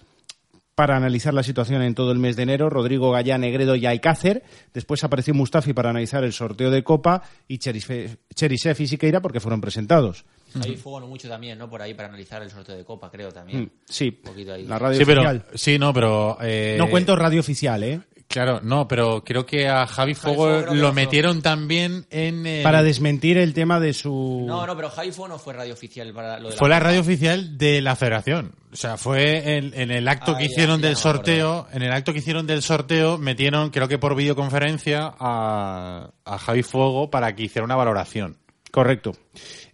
[0.76, 4.44] para analizar la situación en todo el mes de enero, Rodrigo Gallá, Negredo y Alcácer.
[4.74, 9.60] Después apareció Mustafi para analizar el sorteo de Copa y Cherisev y Siqueira porque fueron
[9.60, 10.24] presentados.
[10.64, 11.70] Hay fuego no mucho también, ¿no?
[11.70, 13.64] Por ahí para analizar el sorteo de Copa, creo también.
[13.64, 14.66] Mm, Sí, Un poquito ahí.
[14.66, 15.46] la radio Sí, pero, oficial.
[15.56, 16.38] sí, no, pero...
[16.42, 18.00] eh, No cuento radio oficial, ¿eh?
[18.28, 22.46] Claro, no, pero creo que a Javi Fuego lo metieron también en...
[22.46, 24.44] el- Para desmentir el tema de su...
[24.48, 27.00] No, no, pero Javi Fuego no fue radio oficial para lo de Fue la radio
[27.00, 28.52] oficial de la federación.
[28.72, 31.82] O sea, fue en, en el acto Ah, que ya, hicieron ya del sorteo, en
[31.82, 37.10] el acto que hicieron del sorteo, metieron, creo que por videoconferencia, a, a Javi Fuego
[37.10, 38.38] para que hiciera una valoración.
[38.72, 39.16] Correcto.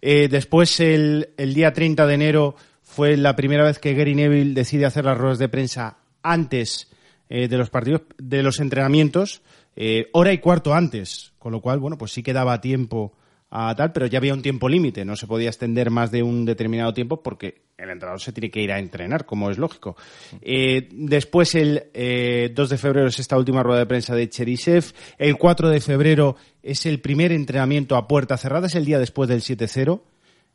[0.00, 2.56] Eh, después, el, el día 30 de enero,
[2.96, 6.90] fue la primera vez que Gary Neville decide hacer las ruedas de prensa antes
[7.28, 9.42] eh, de los partidos, de los entrenamientos,
[9.76, 11.34] eh, hora y cuarto antes.
[11.38, 13.12] Con lo cual, bueno, pues sí que daba tiempo
[13.50, 15.04] a tal, pero ya había un tiempo límite.
[15.04, 18.60] No se podía extender más de un determinado tiempo porque el entrenador se tiene que
[18.60, 19.96] ir a entrenar, como es lógico.
[20.40, 24.92] Eh, después, el eh, 2 de febrero es esta última rueda de prensa de Cherisev.
[25.18, 29.28] El 4 de febrero es el primer entrenamiento a puerta cerrada, es el día después
[29.28, 30.00] del 7-0.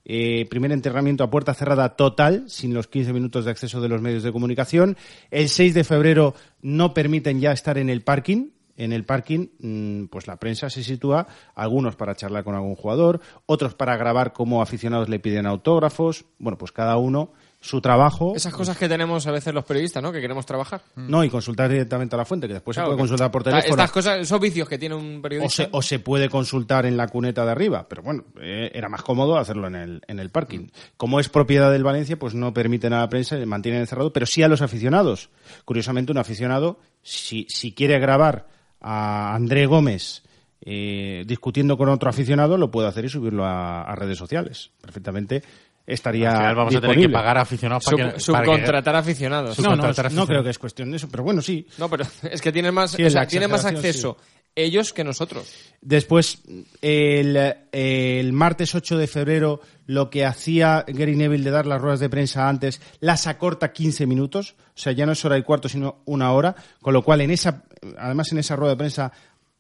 [0.04, 4.02] Eh, primer entrenamiento a puerta cerrada total, sin los 15 minutos de acceso de los
[4.02, 4.98] medios de comunicación.
[5.30, 8.50] El 6 de febrero no permiten ya estar en el parking.
[8.84, 13.22] En el parking, mm, pues la prensa se sitúa, algunos para charlar con algún jugador,
[13.46, 16.26] otros para grabar cómo aficionados le piden autógrafos.
[16.40, 17.32] Bueno, pues cada uno
[17.64, 18.34] su trabajo.
[18.36, 20.12] Esas cosas que tenemos a veces los periodistas, ¿no?
[20.12, 20.82] Que queremos trabajar.
[20.96, 23.44] No, y consultar directamente a la fuente, que después Claro, se puede que- consultar por
[23.44, 23.70] teléfono.
[23.70, 25.66] Estas cosas, esos vicios que tiene un o periodista.
[25.66, 29.04] se, o se puede consultar en la cuneta de arriba, pero bueno, eh, era más
[29.04, 30.70] cómodo hacerlo en el, en el parking.
[30.98, 34.42] Como es propiedad del Valencia, pues no permiten a la prensa, mantienen encerrado, pero sí
[34.42, 35.30] a los aficionados.
[35.64, 38.48] Curiosamente, un aficionado, si, si quiere grabar
[38.82, 40.24] a André Gómez
[40.64, 44.72] eh, discutiendo con otro aficionado, lo puede hacer y subirlo a, a redes sociales.
[44.82, 45.44] Perfectamente
[45.88, 48.14] estaría Al final vamos a tener que pagar a aficionados para Sub- que- para
[48.46, 49.60] que- subcontratar aficionados.
[49.60, 50.28] No, no, no aficionados.
[50.30, 51.68] creo que es cuestión de eso, pero bueno, sí.
[51.78, 54.18] No, pero es que tienen más, Sí, o sea, la tienen más acceso
[54.56, 55.54] ellos que nosotros.
[55.82, 56.42] Después,
[56.82, 62.00] el, el martes 8 de febrero, lo que hacía Gary Neville de dar las ruedas
[62.00, 64.56] de prensa antes, las acorta 15 minutos.
[64.76, 66.56] O sea, ya no es hora y cuarto, sino una hora.
[66.82, 67.64] Con lo cual, en esa,
[67.98, 69.12] además en esa rueda de prensa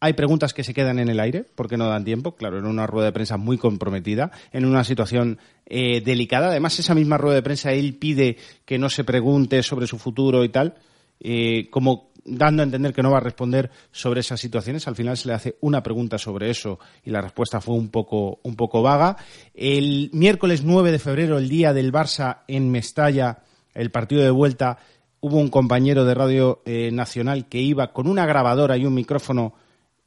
[0.03, 2.35] hay preguntas que se quedan en el aire porque no dan tiempo.
[2.35, 5.37] Claro, en una rueda de prensa muy comprometida, en una situación
[5.67, 6.47] eh, delicada.
[6.47, 10.43] Además, esa misma rueda de prensa él pide que no se pregunte sobre su futuro
[10.43, 10.75] y tal,
[11.19, 14.87] eh, como dando a entender que no va a responder sobre esas situaciones.
[14.87, 18.39] Al final se le hace una pregunta sobre eso y la respuesta fue un poco,
[18.43, 19.17] un poco vaga.
[19.53, 23.39] El miércoles 9 de febrero, el día del Barça en Mestalla,
[23.73, 24.77] el partido de vuelta,
[25.19, 29.53] hubo un compañero de Radio eh, Nacional que iba con una grabadora y un micrófono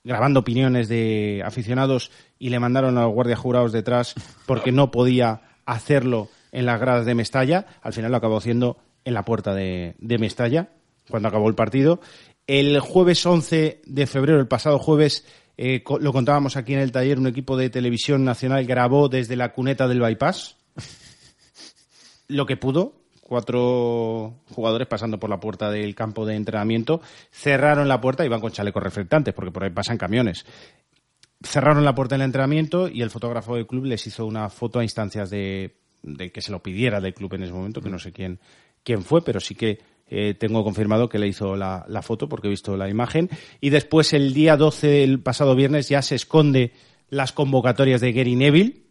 [0.03, 4.15] grabando opiniones de aficionados y le mandaron a los guardias jurados detrás
[4.47, 7.67] porque no podía hacerlo en las gradas de Mestalla.
[7.81, 10.69] Al final lo acabó haciendo en la puerta de, de Mestalla
[11.09, 12.01] cuando acabó el partido.
[12.47, 15.25] El jueves 11 de febrero, el pasado jueves,
[15.57, 19.53] eh, lo contábamos aquí en el taller, un equipo de televisión nacional grabó desde la
[19.53, 20.57] cuneta del bypass
[22.29, 23.01] lo que pudo.
[23.21, 27.01] Cuatro jugadores pasando por la puerta del campo de entrenamiento
[27.31, 30.45] cerraron la puerta y van con chalecos reflectantes porque por ahí pasan camiones.
[31.43, 34.83] Cerraron la puerta del entrenamiento y el fotógrafo del club les hizo una foto a
[34.83, 38.13] instancias de, de que se lo pidiera del club en ese momento, que no sé
[38.13, 38.39] quién,
[38.83, 39.79] quién fue, pero sí que
[40.09, 43.31] eh, tengo confirmado que le hizo la, la foto porque he visto la imagen.
[43.61, 46.73] Y después, el día 12, el pasado viernes, ya se esconde
[47.09, 48.83] las convocatorias de Gary Neville.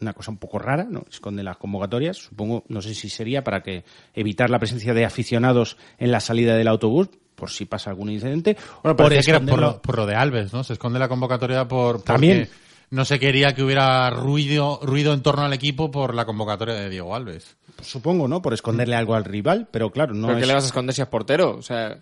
[0.00, 1.04] Una cosa un poco rara, ¿no?
[1.10, 2.18] Esconde las convocatorias.
[2.18, 3.84] Supongo, no sé si sería para que
[4.14, 8.56] evitar la presencia de aficionados en la salida del autobús, por si pasa algún incidente.
[8.82, 10.64] Bueno, por que era por lo, por lo de Alves, ¿no?
[10.64, 12.44] Se esconde la convocatoria por También.
[12.44, 16.74] porque no se quería que hubiera ruido, ruido en torno al equipo por la convocatoria
[16.74, 17.56] de Diego Alves.
[17.82, 18.40] Supongo, ¿no?
[18.42, 20.42] Por esconderle algo al rival, pero claro, no ¿Pero es...
[20.42, 21.56] qué le vas a esconder si es portero?
[21.58, 21.98] O sea,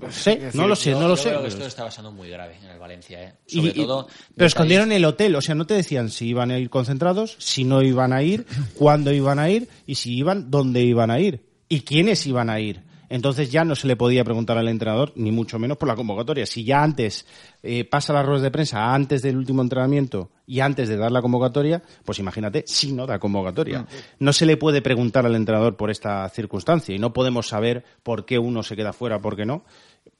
[0.00, 1.28] No sé, no lo sé, Yo- no lo yo sé.
[1.28, 3.34] creo que esto está pasando muy grave en el Valencia, ¿eh?
[3.46, 4.06] Sobre y- todo.
[4.06, 7.36] pero detalles- escondieron el hotel, o sea, no te decían si iban a ir concentrados,
[7.38, 11.20] si no iban a ir, cuándo iban a ir y si iban, dónde iban a
[11.20, 12.82] ir y quiénes iban a ir.
[13.10, 16.46] Entonces ya no se le podía preguntar al entrenador, ni mucho menos por la convocatoria.
[16.46, 17.26] Si ya antes
[17.60, 21.20] eh, pasa las ruedas de prensa, antes del último entrenamiento y antes de dar la
[21.20, 23.84] convocatoria, pues imagínate si no da convocatoria.
[24.20, 28.24] No se le puede preguntar al entrenador por esta circunstancia y no podemos saber por
[28.24, 29.64] qué uno se queda fuera, por qué no.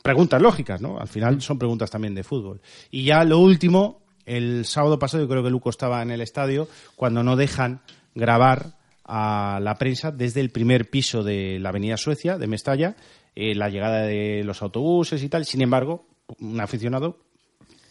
[0.03, 0.99] Preguntas lógicas, ¿no?
[0.99, 2.61] Al final son preguntas también de fútbol.
[2.91, 6.67] Y ya lo último, el sábado pasado, yo creo que Luco estaba en el estadio,
[6.97, 7.83] cuando no dejan
[8.17, 8.80] grabar
[9.13, 12.95] a la prensa desde el primer piso de la Avenida Suecia, de Mestalla,
[13.35, 15.45] eh, la llegada de los autobuses y tal.
[15.45, 16.07] Sin embargo,
[16.39, 17.19] un aficionado,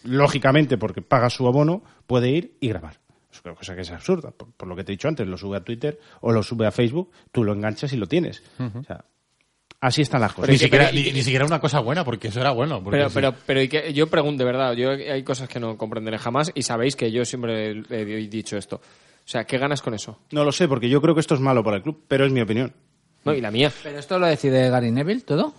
[0.03, 2.99] lógicamente, porque paga su abono, puede ir y grabar.
[3.31, 4.31] Es una cosa que es absurda.
[4.31, 6.65] Por, por lo que te he dicho antes, lo sube a Twitter o lo sube
[6.65, 8.41] a Facebook, tú lo enganchas y lo tienes.
[8.57, 9.03] O sea,
[9.81, 10.49] así están las cosas.
[10.49, 12.83] Ni siquiera, ni, ni siquiera una cosa buena, porque eso era bueno.
[12.83, 13.15] pero, sí.
[13.15, 16.51] pero, pero y que- yo pregunto, de verdad, yo hay cosas que no comprenderé jamás
[16.55, 18.81] y sabéis que yo siempre he he dicho esto.
[19.29, 20.17] O sea, ¿qué ganas con eso?
[20.31, 22.31] No lo sé, porque yo creo que esto es malo para el club, pero es
[22.31, 22.73] mi opinión.
[23.25, 23.71] No, y la mía.
[23.83, 25.53] ¿Pero esto lo decide Gary Neville todo?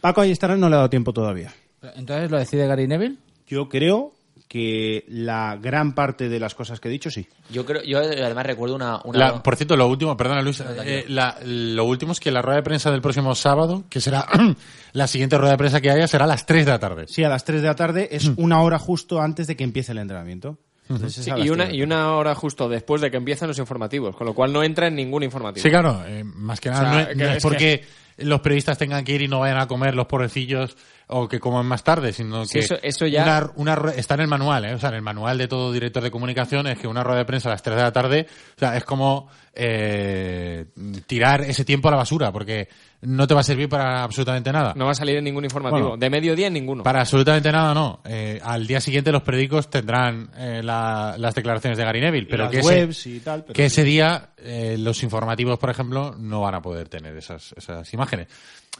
[0.00, 1.52] Paco Ayestarán no le ha dado tiempo todavía.
[1.94, 3.16] Entonces lo decide Gary Neville.
[3.46, 4.14] Yo creo
[4.48, 7.26] que la gran parte de las cosas que he dicho sí.
[7.50, 11.04] Yo creo, yo además recuerdo una, una- La- por cierto, lo último, perdona Luis, eh,
[11.08, 14.26] la- lo último es que la rueda de prensa del próximo sábado, que será
[14.94, 17.04] la siguiente rueda de prensa que haya, será a las 3 de la tarde.
[17.08, 18.34] Sí, a las 3 de la tarde es Mm.
[18.38, 20.56] una hora justo antes de que empiece el entrenamiento.
[20.88, 24.26] Entonces Sí, y, una, y una hora justo después de que empiezan los informativos, con
[24.26, 25.62] lo cual no entra en ningún informativo.
[25.62, 27.84] Sí, claro, eh, más que nada, O sea, no es, que no es es porque
[28.18, 31.66] los periodistas tengan que ir y no vayan a comer los pobrecillos o que coman
[31.66, 34.74] más tarde, sino Sí, que eso- eso ya- una, una está en el manual, ¿eh?
[34.74, 37.24] o sea, en el manual de todo director de comunicación es que una rueda de
[37.26, 40.66] prensa a las 3 de la tarde, o sea, es como eh,
[41.06, 42.68] tirar ese tiempo a la basura, porque
[43.02, 44.72] no te va a servir para absolutamente nada.
[44.76, 45.80] No va a salir en ningún informativo.
[45.90, 45.96] Bueno.
[45.98, 46.82] de mediodía en ninguno.
[46.82, 48.00] Para absolutamente nada, no.
[48.04, 52.48] Eh, al día siguiente los periódicos tendrán eh, la- las declaraciones de Gary Neville, pero
[52.50, 53.80] que, webs ese, y tal, pero que sí.
[53.80, 58.03] ese día eh, los informativos, por ejemplo, no van a poder tener esas, esas imágenes.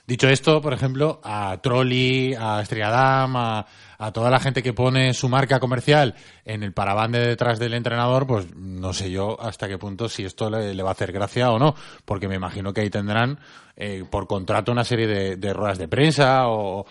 [0.06, 3.66] Dicho esto, por ejemplo, a Trolli, a Estrella Damm, a,
[3.98, 6.14] a toda la gente que pone su marca comercial
[6.44, 10.24] en el parabán de detrás del entrenador, pues no sé yo hasta qué punto si
[10.24, 13.38] esto le, va a hacer gracia o no, porque me imagino que ahí tendrán
[13.76, 16.84] eh, por contrato una serie de, ruedas de prensa o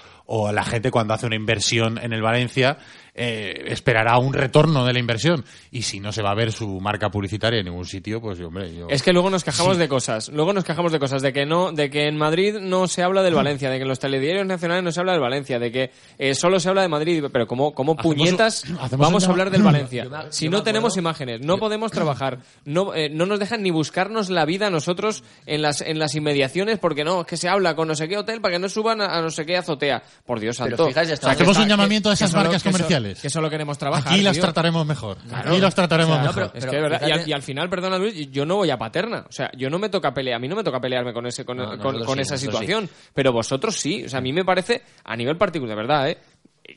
[0.51, 2.77] la gente cuando hace una inversión en el Valencia
[3.16, 6.80] eh, esperará un retorno de la inversión y si no se va a ver su
[6.80, 8.88] marca publicitaria en ningún sitio, pues hombre, yo...
[8.89, 9.80] Es que luego nos quejamos Sí.
[9.80, 10.30] de cosas.
[10.30, 11.22] Luego nos quejamos de cosas.
[11.22, 13.88] De que no, de que en Madrid no se habla del Valencia, de que en
[13.89, 16.88] los telediarios nacionales no se habla del Valencia, de que eh, solo se habla de
[16.88, 17.24] Madrid.
[17.32, 20.05] Pero como, como Hacemos un- puñetas hacemos vamos un a hablar del Valencia.
[20.09, 24.30] Me- Si no tenemos imágenes, no podemos trabajar, no, eh, no nos dejan ni buscarnos
[24.30, 27.88] la vida nosotros en las, en las inmediaciones porque no, es que se habla con
[27.88, 30.01] no sé qué hotel para que no suban a, a no sé qué azotea.
[30.26, 30.88] Por Dios Pero santo.
[30.88, 32.72] fijáis, ya está- Hacemos un que- llamamiento a esas marcas que
[33.04, 33.22] so- comerciales.
[33.22, 34.14] Que solo queremos trabajar.
[34.14, 34.43] Aquí las tío.
[34.43, 35.18] trataremos mejor.
[35.28, 35.51] Claro.
[35.51, 36.43] Aquí las trataremos O sea, mejor.
[36.45, 38.70] es pero que verdad, y, al, fíjate- y al final, perdona Luis, yo no voy
[38.70, 39.26] a paterna.
[39.28, 40.38] O sea, yo no me toca pelear.
[40.38, 42.38] A mí no me toca pelearme con ese con, No, con- nosotros con sí, esa
[42.38, 42.89] situación.
[43.14, 44.06] Pero vosotros sí.
[44.06, 46.18] O sea, a mí me parece, a nivel particular, de verdad, ¿eh?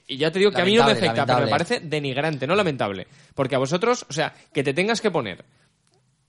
[0.08, 2.46] Y ya te digo que a mí no me Lamentable, afecta, pero me parece denigrante,
[2.46, 3.06] no lamentable.
[3.34, 5.44] Porque a vosotros, o sea, que te tengas que poner,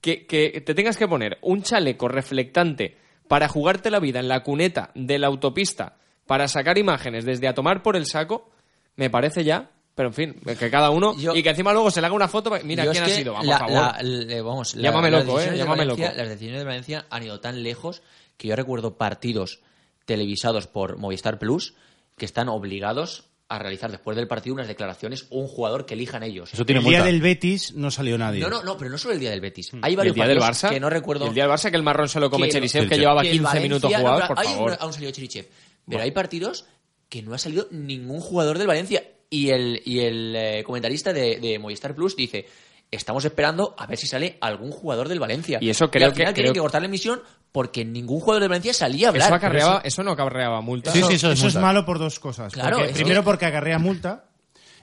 [0.00, 2.96] que, que te tengas que poner un chaleco reflectante
[3.26, 5.96] para jugarte la vida en la cuneta de la autopista
[6.26, 8.48] para sacar imágenes desde a tomar por el saco,
[8.96, 9.70] me parece ya.
[9.98, 11.16] Pero en fin, que cada uno.
[11.18, 12.52] Yo- y que encima luego se le haga una foto.
[12.62, 13.32] Mira quién es ha sido.
[13.32, 14.04] Vamos, la- por favor.
[14.04, 16.18] la- vamos, la- Llámame loco, eh, llámame Valencia- loco.
[16.18, 18.02] Las decisiones de Valencia han ido tan lejos
[18.36, 19.58] que yo recuerdo partidos
[20.04, 21.74] televisados por Movistar Plus
[22.16, 26.54] que están obligados a realizar después del partido unas declaraciones un jugador que elijan ellos.
[26.54, 28.40] Eso tiene el día del Betis no salió nadie.
[28.40, 29.70] No, no, no, pero no solo el día del Betis.
[29.82, 30.68] Hay ¿Y varios el día del partidos Barça?
[30.74, 31.24] que no recuerdo.
[31.24, 32.98] ¿Y el día del Barça que el marrón se lo come que- Cherisev, que, que-
[32.98, 34.70] llevaba que el 15 Valencia- minutos no, jugados, por hay favor.
[34.70, 35.48] un- aún salió Cherichev.
[35.88, 36.66] Pero hay partidos
[37.08, 39.02] que no ha salido ningún jugador del Valencia.
[39.30, 42.46] Y el, y el eh, comentarista de, de Movistar Plus dice:
[42.90, 45.58] Estamos esperando a ver si sale algún jugador del Valencia.
[45.60, 47.20] Y eso creo al final que- tienen creo- que cortar la emisión
[47.52, 49.26] porque ningún jugador del Valencia salía a hablar.
[49.28, 50.90] Eso, acarreaba, eso no acarreaba multa.
[50.92, 52.52] Sí, sí, eso Eso, es malo por dos cosas.
[52.52, 54.30] Claro, Porque- es primero que- porque acarrea multa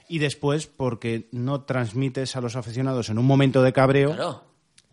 [0.08, 4.44] y después porque no transmites a los aficionados en un momento de cabreo Claro.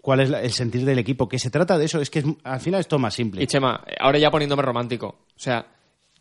[0.01, 1.29] cuál es la- el sentir del equipo.
[1.29, 3.43] Que se trata de eso, es que es- al final es todo más simple.
[3.43, 5.07] Y Chema, ahora ya poniéndome romántico.
[5.35, 5.67] O sea,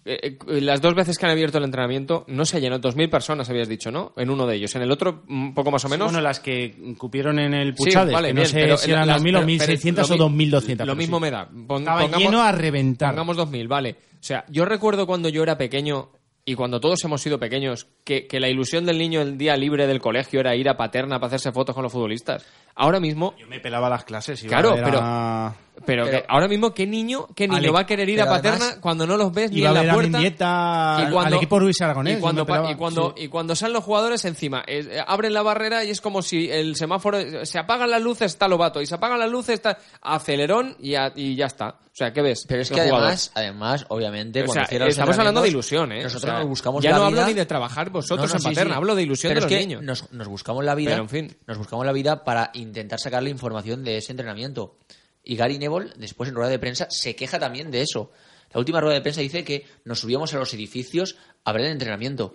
[0.05, 2.81] eh, eh, las dos veces que han abierto el entrenamiento no se llenó.
[2.81, 4.13] 2.000 personas habías dicho, ¿no?
[4.17, 4.75] En uno de ellos.
[4.75, 6.07] En el otro, un poco más o menos.
[6.09, 9.07] Bueno, las que cupieron en el Sí, Puchades, vale, que no bien, sé si eran
[9.07, 10.87] las- 2.000 o pero- 1.600 pero o lo 2.200.
[10.87, 11.23] Lo pero mismo sí.
[11.23, 11.49] me da.
[11.67, 13.11] Pon- Estaba pongamos- lleno a reventar.
[13.11, 13.91] Pongamos 2.000, vale.
[14.15, 16.11] O sea, yo recuerdo cuando yo era pequeño
[16.45, 19.87] y cuando todos hemos sido pequeños, que, que la ilusión del niño el día libre
[19.87, 22.45] del colegio era ir a Paterna para hacerse fotos con los futbolistas.
[22.75, 24.43] Ahora mismo, Yo me pelaba las clases.
[24.43, 27.81] iba Claro, pero- a- pero, Pero- que ahora mismo, ¿qué niño, qué niño Ale- va
[27.81, 29.87] a querer ir a Paterna además- cuando no los ves ni Iba en a ver
[29.87, 30.11] la a puerta?
[30.13, 33.25] Mendieta, al- al equipo Luis Aragonés, Y cuando, pelaba, y, cuando, sí.
[33.25, 36.75] y cuando salen los jugadores encima, eh, abren la barrera y es como si el
[36.77, 40.95] semáforo, se apagan las luces, está Lobato, y se apagan las luces, está acelerón y,
[40.95, 41.69] a- y ya está.
[41.93, 42.47] O sea, ¿qué ves?
[42.49, 46.03] Pero es que además, además, obviamente, O cuando sea, estamos hablando de ilusión, ¿eh?
[46.05, 48.49] Nosotros Nos buscamos ya la no hablo ni de trabajar vosotros No, no, en sí,
[48.49, 48.77] Paterna, sí.
[48.77, 49.83] hablo de ilusión Pero de es los que niños.
[49.83, 50.91] Nos, nos buscamos la vida.
[50.93, 51.37] Pero, en fin.
[51.47, 54.77] Nos buscamos la vida para intentar sacarle información de ese entrenamiento.
[55.25, 58.11] Y Gary Neville, después en rueda de prensa, se queja también de eso.
[58.53, 61.73] La última rueda de prensa dice que nos subíamos a los edificios a ver el
[61.73, 62.35] entrenamiento.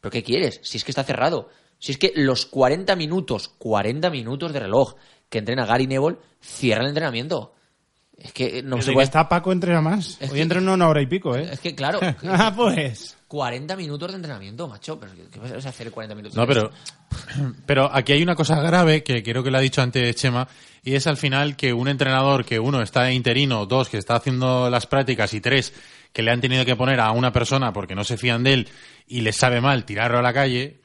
[0.00, 0.60] ¿Pero qué quieres?
[0.62, 1.48] Si es que está cerrado.
[1.78, 4.94] Si es que los 40 minutos, 40 minutos de reloj
[5.28, 7.52] que entrena Gary Neville, cierra el entrenamiento.
[8.16, 9.04] Es que no Desde se que puede...
[9.06, 10.16] está Paco entrena más.
[10.20, 11.48] Es Hoy que- entrena una hora y pico, ¿eh?
[11.52, 13.16] Es que, claro, ah, pues.
[13.34, 15.00] 40 minutos de entrenamiento, macho.
[15.00, 16.36] ¿Pero qué vas a hacer 40 minutos?
[16.36, 16.70] No, de pero,
[17.66, 20.46] pero aquí hay una cosa grave que creo que lo ha dicho antes Chema,
[20.84, 24.70] y es al final que un entrenador que uno está interino, dos que está haciendo
[24.70, 25.72] las prácticas y tres
[26.12, 28.68] que le han tenido que poner a una persona porque no se fían de él
[29.08, 30.78] y les sabe mal tirarlo a la calle,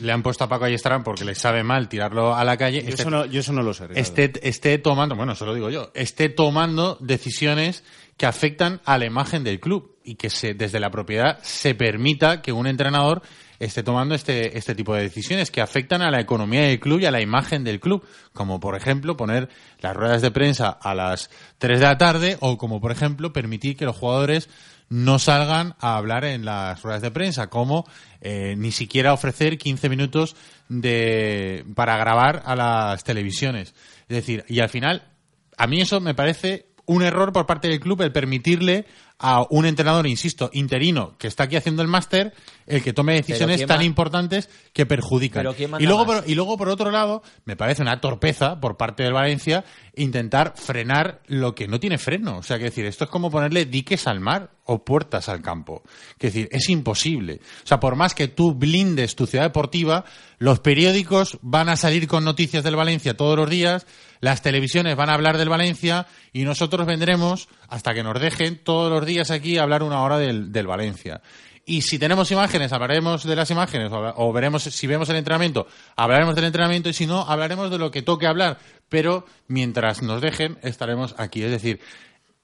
[0.00, 2.82] le han puesto a Paco Ayestarán porque le sabe mal tirarlo a la calle.
[2.82, 3.88] Yo esté- eso no, yo eso no lo sé.
[3.94, 7.84] Esté, esté tomando, bueno, eso lo digo yo, esté tomando decisiones
[8.22, 12.40] que afectan a la imagen del club y que se, desde la propiedad se permita
[12.40, 13.20] que un entrenador
[13.58, 17.06] esté tomando este, este tipo de decisiones que afectan a la economía del club y
[17.06, 19.48] a la imagen del club, como por ejemplo poner
[19.80, 23.76] las ruedas de prensa a las 3 de la tarde o como por ejemplo permitir
[23.76, 24.48] que los jugadores
[24.88, 27.88] no salgan a hablar en las ruedas de prensa, como
[28.20, 30.36] eh, ni siquiera ofrecer 15 minutos
[30.68, 33.74] de, para grabar a las televisiones.
[34.02, 35.08] Es decir, y al final,
[35.56, 38.86] a mí eso me parece un error por parte del club el permitirle
[39.22, 42.34] a un entrenador, insisto, interino, que está aquí haciendo el máster,
[42.66, 45.42] el que tome decisiones ¿quién tan importantes que perjudican.
[45.42, 48.60] Pero ¿quién manda y, luego por, y luego, por otro lado, me parece una torpeza
[48.60, 49.64] por parte del Valencia
[49.94, 52.38] intentar frenar lo que no tiene freno.
[52.38, 55.82] O sea, que decir, esto es como ponerle diques al mar o puertas al campo.
[56.18, 57.40] Que decir, es imposible.
[57.62, 60.04] O sea, por más que tú blindes tu ciudad deportiva,
[60.38, 63.86] los periódicos van a salir con noticias del Valencia todos los días,
[64.20, 68.92] las televisiones van a hablar del Valencia y nosotros vendremos hasta que nos dejen todos
[68.92, 71.22] los días aquí hablar una hora del, Valencia.
[71.64, 75.66] Y si tenemos imágenes, hablaremos de las imágenes, o veremos, si vemos el entrenamiento,
[75.96, 78.58] hablaremos del entrenamiento, y si no, hablaremos de lo que toque hablar.
[78.90, 81.42] Pero mientras nos dejen, estaremos aquí.
[81.44, 81.80] Es decir,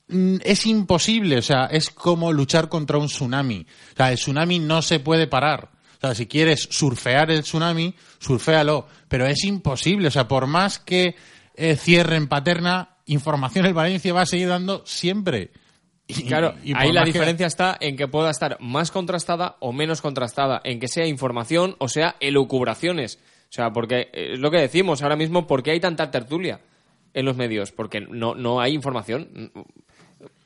[0.09, 3.66] mm, es imposible, o sea, es como luchar contra un tsunami.
[3.93, 5.68] O sea, el tsunami no se puede parar.
[5.99, 8.87] O sea, si quieres surfear el tsunami, surféalo.
[9.09, 11.16] Pero es imposible, o sea, por más que
[11.55, 15.51] eh, cierren Paterna, información el Valencia va a seguir dando siempre.
[16.07, 19.73] Y- Claro, y ahí la que- diferencia está en que pueda estar más contrastada o
[19.73, 23.19] menos contrastada, en que sea información o sea elucubraciones.
[23.51, 26.61] O sea, porque eh, es lo que decimos ahora mismo, ¿por qué hay tanta tertulia
[27.13, 27.73] en los medios?
[27.73, 29.51] Porque no, no hay información.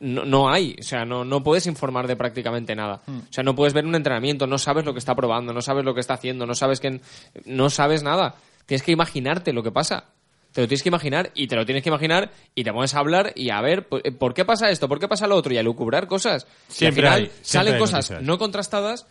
[0.01, 3.01] No, no hay, o sea, no, no puedes informar de prácticamente nada.
[3.07, 3.19] Hmm.
[3.21, 5.85] O sea, no puedes ver un entrenamiento, no sabes lo que está probando, no sabes
[5.85, 7.01] lo que está haciendo, no sabes que
[7.47, 8.35] no sabes nada.
[8.67, 10.07] Tienes que imaginarte lo que pasa.
[10.53, 12.99] Te lo tienes que imaginar y te lo tienes que imaginar y te pones a
[12.99, 15.59] hablar y a ver por, por qué pasa esto, por qué pasa lo otro y
[15.59, 16.47] a lucubrar cosas.
[16.69, 18.23] Siempre y al final hay, siempre salen hay cosas noticias.
[18.23, 19.07] no contrastadas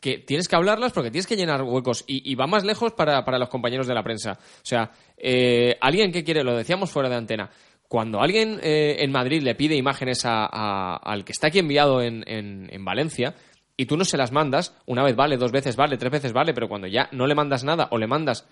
[0.00, 3.24] que tienes que hablarlas porque tienes que llenar huecos y, y va más lejos para,
[3.24, 4.32] para los compañeros de la prensa.
[4.32, 7.48] O sea, eh, alguien que quiere, lo decíamos fuera de antena,
[7.88, 12.02] cuando alguien eh, en Madrid le pide imágenes a- a- al que está aquí enviado
[12.02, 13.34] en, en- en Valencia
[13.76, 16.52] y tú no se las mandas, una vez vale, dos veces vale, tres veces vale,
[16.52, 18.46] pero cuando ya no le mandas nada o le mandas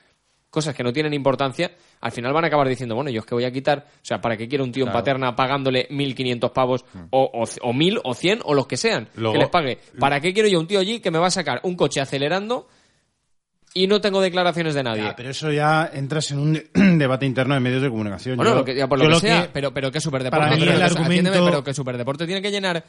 [0.51, 1.71] cosas que no tienen importancia,
[2.01, 4.21] al final van a acabar diciendo, bueno, yo es que voy a quitar, o sea,
[4.21, 8.15] ¿para qué quiero un tío en paterna pagándole 1.500 pavos o, o, o 1.000 o
[8.15, 9.79] 100 o los que sean Luego- que les pague?
[9.99, 12.67] ¿Para qué quiero yo un tío allí que me va a sacar un coche acelerando
[13.75, 15.03] y no tengo declaraciones de nadie?
[15.05, 18.37] Ya, pero eso ya entras en un de- debate interno de medios de comunicación.
[18.37, 20.61] Bueno, Yo- lo que, ya por lo que sea, pero, pero que Superdeporte, para mí
[20.61, 22.85] pero, el que- argumento- pero que Superdeporte tiene que llenar,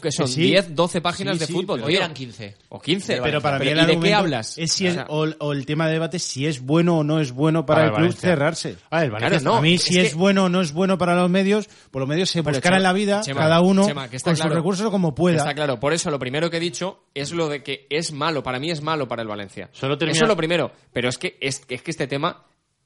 [0.00, 0.42] que son sí.
[0.42, 1.80] 10, 12 páginas Sí, de sí, fútbol.
[1.80, 1.86] tío.
[1.88, 2.54] Hoy eran 15.
[2.70, 3.20] O 15.
[3.22, 4.56] Pero para mí el ¿Y de qué hablas?
[4.58, 7.04] Es si O es- o, o el tema de debate es si es bueno o
[7.04, 8.28] no es bueno para, Para el el club Valencia.
[8.30, 8.76] cerrarse.
[8.90, 10.72] Ah, el Valencia Claro, no, a mí es si que- es bueno o no es
[10.72, 14.08] bueno para los medios, pues los medios se buscarán la vida Chema, cada uno Chema,
[14.08, 14.50] que está con claro.
[14.50, 15.36] sus recursos como pueda.
[15.38, 18.42] Está claro, por eso lo primero que he dicho es lo de que es malo,
[18.42, 19.68] para mí es malo para el Valencia.
[19.72, 22.44] Solo termina- Eso es lo primero, pero es que, es, es que este tema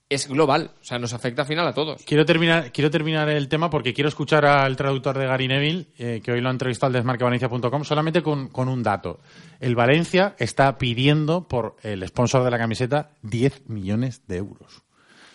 [0.09, 2.03] es global, o sea, nos afecta al final a todos.
[2.05, 6.21] Quiero terminar, quiero terminar el tema porque quiero escuchar al traductor de Gary Neville, eh,
[6.23, 9.19] que hoy lo ha entrevistado al desmarquevalencia.com, solamente con, con un dato.
[9.59, 14.83] El Valencia está pidiendo por el sponsor de la camiseta 10 millones de euros.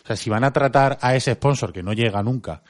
[0.03, 2.63] O sea, si van a tratar a ese sponsor, que no llega nunca,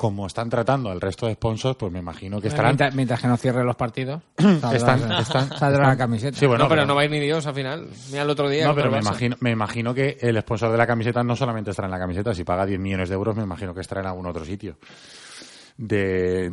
[0.00, 2.70] como están tratando al resto de sponsors, pues me imagino que estarán...
[2.70, 6.38] Mientras, mientras que no cierren los partidos, Están- saldrá, están- saldrá están- la camiseta.
[6.38, 7.86] Sí, bueno, no, pero, pero- no va a ir ni Dios al final.
[8.10, 8.66] Mira el otro día.
[8.66, 11.84] No, pero me imagino, me imagino que el sponsor de la camiseta no solamente estará
[11.86, 14.24] en la camiseta, si paga 10 millones de euros, me imagino que estará en algún
[14.24, 14.78] otro sitio.
[15.82, 16.50] De,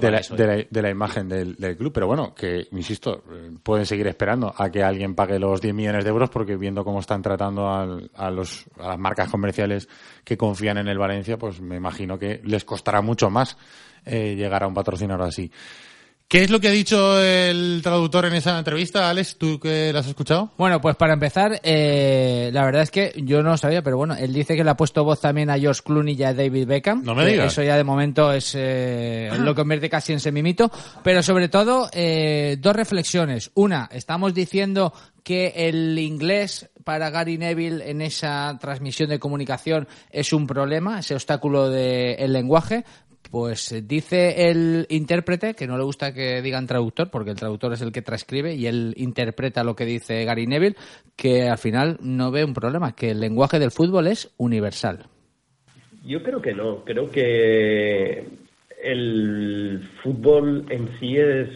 [0.00, 0.22] de, la, ¿eh?
[0.46, 1.92] la, de la imagen del, del club.
[1.92, 3.22] Pero bueno, que, insisto,
[3.62, 7.00] pueden seguir esperando a que alguien pague los 10 millones de euros porque viendo cómo
[7.00, 9.86] están tratando al- a, los, a las marcas comerciales
[10.24, 13.58] que confían en el Valencia, pues me imagino que les costará mucho más
[14.06, 15.52] eh, llegar a un patrocinador así.
[16.28, 19.38] ¿Qué es lo que ha dicho el traductor en esa entrevista, Alex?
[19.38, 20.50] ¿Tú que la has escuchado?
[20.58, 24.14] Bueno, pues para empezar, eh, la verdad es que yo no lo sabía, pero bueno,
[24.14, 27.02] él dice que le ha puesto voz también a George Clooney y a David Beckham.
[27.02, 27.52] No me que digas.
[27.52, 30.70] Eso ya de momento es eh, lo convierte casi en semimito.
[31.02, 33.50] Pero sobre todo, eh, dos reflexiones.
[33.54, 34.92] Una, estamos diciendo
[35.24, 41.14] que el inglés para Gary Neville en esa transmisión de comunicación es un problema, ese
[41.14, 42.84] obstáculo del lenguaje.
[43.30, 47.72] Pues eh, dice el intérprete, que no le gusta que digan traductor, porque el traductor
[47.72, 50.76] es el que transcribe y él interpreta lo que dice Gary Neville,
[51.14, 55.06] que al final no ve un problema, que el lenguaje del fútbol es universal.
[56.04, 56.84] Yo creo que no.
[56.84, 58.26] Creo que
[58.82, 61.48] el fútbol en sí es,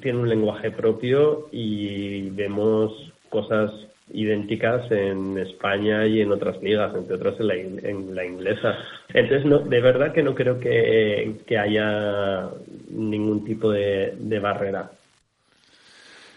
[0.00, 2.92] tiene un lenguaje propio y vemos
[3.30, 3.70] cosas
[4.12, 8.76] idénticas en España y en otras ligas, entre otras en la, en la inglesa.
[9.12, 12.48] Entonces, no, de verdad que no creo que, que haya
[12.90, 14.90] ningún tipo de, de barrera.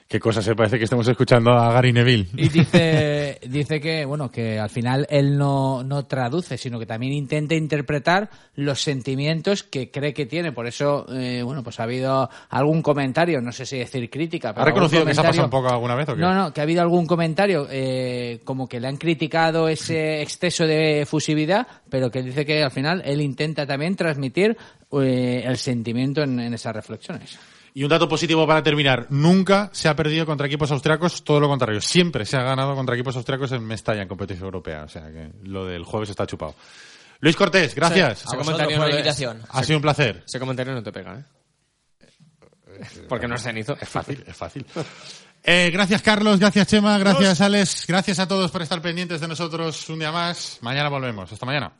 [0.09, 2.29] Qué cosa, se parece que estamos escuchando a Gary Neville.
[2.35, 7.13] Y dice, dice que, bueno, que al final él no, no traduce, sino que también
[7.13, 10.51] intenta interpretar los sentimientos que cree que tiene.
[10.51, 14.63] Por eso, eh, bueno, pues ha habido algún comentario, no sé si decir crítica, pero
[14.63, 16.21] ¿Ha reconocido que se ha pasado un poco alguna vez o qué?
[16.21, 20.65] No, no, que ha habido algún comentario eh, como que le han criticado ese exceso
[20.65, 24.57] de fusividad, pero que dice que al final él intenta también transmitir
[25.03, 27.37] eh, el sentimiento en, en esas reflexiones.
[27.73, 29.05] Y un dato positivo para terminar.
[29.09, 31.81] Nunca se ha perdido contra equipos austriacos, todo lo contrario.
[31.81, 34.83] Siempre se ha ganado contra equipos austriacos en Mestalla, en competición europea.
[34.83, 36.55] O sea que lo del jueves está chupado.
[37.21, 38.25] Luis Cortés, gracias.
[38.25, 39.05] Ese comentario no es-
[39.49, 40.23] Ha sido un placer.
[40.25, 41.23] Ese comentario no te pega, ¿eh?
[43.09, 43.77] Porque no es cenizo.
[43.79, 44.65] Es fácil, es fácil.
[45.43, 49.89] Eh, gracias Carlos, gracias Chema, gracias Alex, gracias a todos por estar pendientes de nosotros
[49.89, 50.57] un día más.
[50.61, 51.31] Mañana volvemos.
[51.31, 51.71] Hasta mañana.